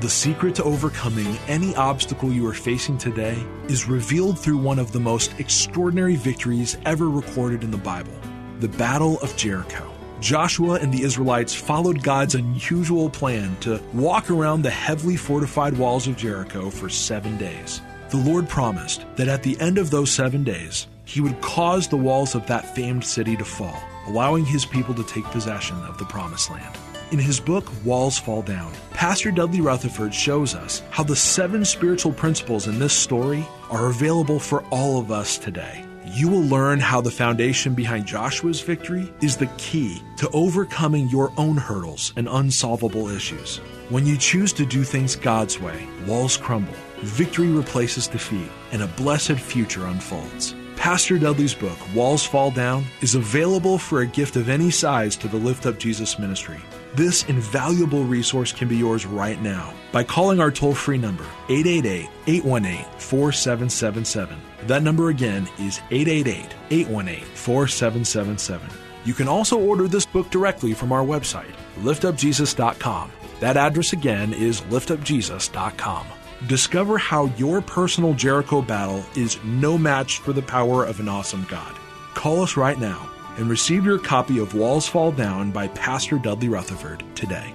The 0.00 0.10
secret 0.10 0.54
to 0.56 0.64
overcoming 0.64 1.38
any 1.48 1.74
obstacle 1.74 2.30
you 2.30 2.46
are 2.48 2.52
facing 2.52 2.98
today 2.98 3.42
is 3.68 3.88
revealed 3.88 4.38
through 4.38 4.58
one 4.58 4.78
of 4.78 4.92
the 4.92 5.00
most 5.00 5.32
extraordinary 5.40 6.16
victories 6.16 6.76
ever 6.84 7.08
recorded 7.08 7.64
in 7.64 7.70
the 7.70 7.78
Bible 7.78 8.12
the 8.60 8.68
Battle 8.68 9.18
of 9.20 9.34
Jericho. 9.36 9.90
Joshua 10.20 10.74
and 10.74 10.92
the 10.92 11.02
Israelites 11.02 11.54
followed 11.54 12.02
God's 12.02 12.34
unusual 12.34 13.08
plan 13.08 13.56
to 13.60 13.80
walk 13.94 14.30
around 14.30 14.62
the 14.62 14.70
heavily 14.70 15.16
fortified 15.16 15.78
walls 15.78 16.06
of 16.06 16.16
Jericho 16.16 16.68
for 16.68 16.90
seven 16.90 17.38
days. 17.38 17.80
The 18.10 18.18
Lord 18.18 18.50
promised 18.50 19.06
that 19.16 19.28
at 19.28 19.42
the 19.42 19.58
end 19.60 19.78
of 19.78 19.90
those 19.90 20.10
seven 20.10 20.44
days, 20.44 20.88
He 21.06 21.22
would 21.22 21.40
cause 21.40 21.88
the 21.88 21.96
walls 21.96 22.34
of 22.34 22.46
that 22.48 22.74
famed 22.74 23.04
city 23.04 23.34
to 23.36 23.44
fall, 23.46 23.82
allowing 24.06 24.44
His 24.44 24.66
people 24.66 24.94
to 24.94 25.04
take 25.04 25.24
possession 25.24 25.76
of 25.84 25.96
the 25.96 26.04
Promised 26.04 26.50
Land. 26.50 26.76
In 27.12 27.18
his 27.18 27.38
book, 27.38 27.70
Walls 27.84 28.18
Fall 28.18 28.42
Down, 28.42 28.72
Pastor 28.90 29.30
Dudley 29.30 29.60
Rutherford 29.60 30.12
shows 30.12 30.54
us 30.54 30.82
how 30.90 31.04
the 31.04 31.14
seven 31.14 31.64
spiritual 31.64 32.12
principles 32.12 32.66
in 32.66 32.78
this 32.78 32.92
story 32.92 33.46
are 33.70 33.86
available 33.86 34.40
for 34.40 34.62
all 34.70 34.98
of 34.98 35.10
us 35.10 35.38
today 35.38 35.86
you 36.16 36.28
will 36.28 36.42
learn 36.42 36.78
how 36.78 37.00
the 37.00 37.10
foundation 37.10 37.74
behind 37.74 38.06
Joshua's 38.06 38.60
victory 38.60 39.12
is 39.20 39.36
the 39.36 39.50
key 39.58 40.00
to 40.18 40.30
overcoming 40.30 41.08
your 41.08 41.32
own 41.36 41.56
hurdles 41.56 42.12
and 42.16 42.28
unsolvable 42.28 43.08
issues. 43.08 43.58
When 43.88 44.06
you 44.06 44.16
choose 44.16 44.52
to 44.54 44.64
do 44.64 44.84
things 44.84 45.16
God's 45.16 45.60
way, 45.60 45.86
walls 46.06 46.36
crumble, 46.36 46.74
victory 47.02 47.48
replaces 47.48 48.06
defeat, 48.06 48.48
and 48.72 48.82
a 48.82 48.86
blessed 48.86 49.34
future 49.34 49.86
unfolds. 49.86 50.54
Pastor 50.76 51.18
Dudley's 51.18 51.54
book, 51.54 51.78
Walls 51.94 52.24
Fall 52.24 52.50
Down, 52.50 52.84
is 53.00 53.14
available 53.14 53.76
for 53.76 54.00
a 54.00 54.06
gift 54.06 54.36
of 54.36 54.48
any 54.48 54.70
size 54.70 55.16
to 55.16 55.28
the 55.28 55.36
Lift 55.36 55.66
Up 55.66 55.78
Jesus 55.78 56.18
ministry. 56.18 56.58
This 56.96 57.24
invaluable 57.24 58.04
resource 58.04 58.52
can 58.52 58.68
be 58.68 58.78
yours 58.78 59.04
right 59.04 59.38
now 59.42 59.74
by 59.92 60.02
calling 60.02 60.40
our 60.40 60.50
toll 60.50 60.72
free 60.74 60.96
number, 60.96 61.26
888 61.50 62.08
818 62.26 62.84
4777. 62.98 64.38
That 64.66 64.82
number 64.82 65.10
again 65.10 65.46
is 65.58 65.82
888 65.90 66.54
818 66.70 67.24
4777. 67.34 68.70
You 69.04 69.12
can 69.12 69.28
also 69.28 69.60
order 69.60 69.86
this 69.86 70.06
book 70.06 70.30
directly 70.30 70.72
from 70.72 70.90
our 70.90 71.04
website, 71.04 71.54
liftupjesus.com. 71.80 73.12
That 73.40 73.58
address 73.58 73.92
again 73.92 74.32
is 74.32 74.62
liftupjesus.com. 74.62 76.06
Discover 76.46 76.96
how 76.96 77.26
your 77.36 77.60
personal 77.60 78.14
Jericho 78.14 78.62
battle 78.62 79.04
is 79.14 79.38
no 79.44 79.76
match 79.76 80.20
for 80.20 80.32
the 80.32 80.40
power 80.40 80.86
of 80.86 80.98
an 80.98 81.10
awesome 81.10 81.44
God. 81.50 81.76
Call 82.14 82.42
us 82.42 82.56
right 82.56 82.78
now 82.78 83.10
and 83.36 83.48
receive 83.48 83.84
your 83.84 83.98
copy 83.98 84.38
of 84.38 84.54
Walls 84.54 84.86
Fall 84.86 85.12
Down 85.12 85.50
by 85.50 85.68
Pastor 85.68 86.18
Dudley 86.18 86.48
Rutherford 86.48 87.02
today. 87.14 87.52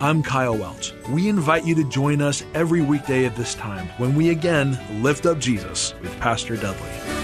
I'm 0.00 0.22
Kyle 0.22 0.56
Welch. 0.56 0.92
We 1.08 1.28
invite 1.28 1.64
you 1.64 1.74
to 1.76 1.84
join 1.84 2.20
us 2.20 2.44
every 2.54 2.82
weekday 2.82 3.24
at 3.24 3.36
this 3.36 3.54
time 3.54 3.86
when 3.98 4.14
we 4.14 4.30
again 4.30 4.78
lift 5.02 5.24
up 5.24 5.38
Jesus 5.38 5.94
with 6.00 6.18
Pastor 6.20 6.56
Dudley. 6.56 7.23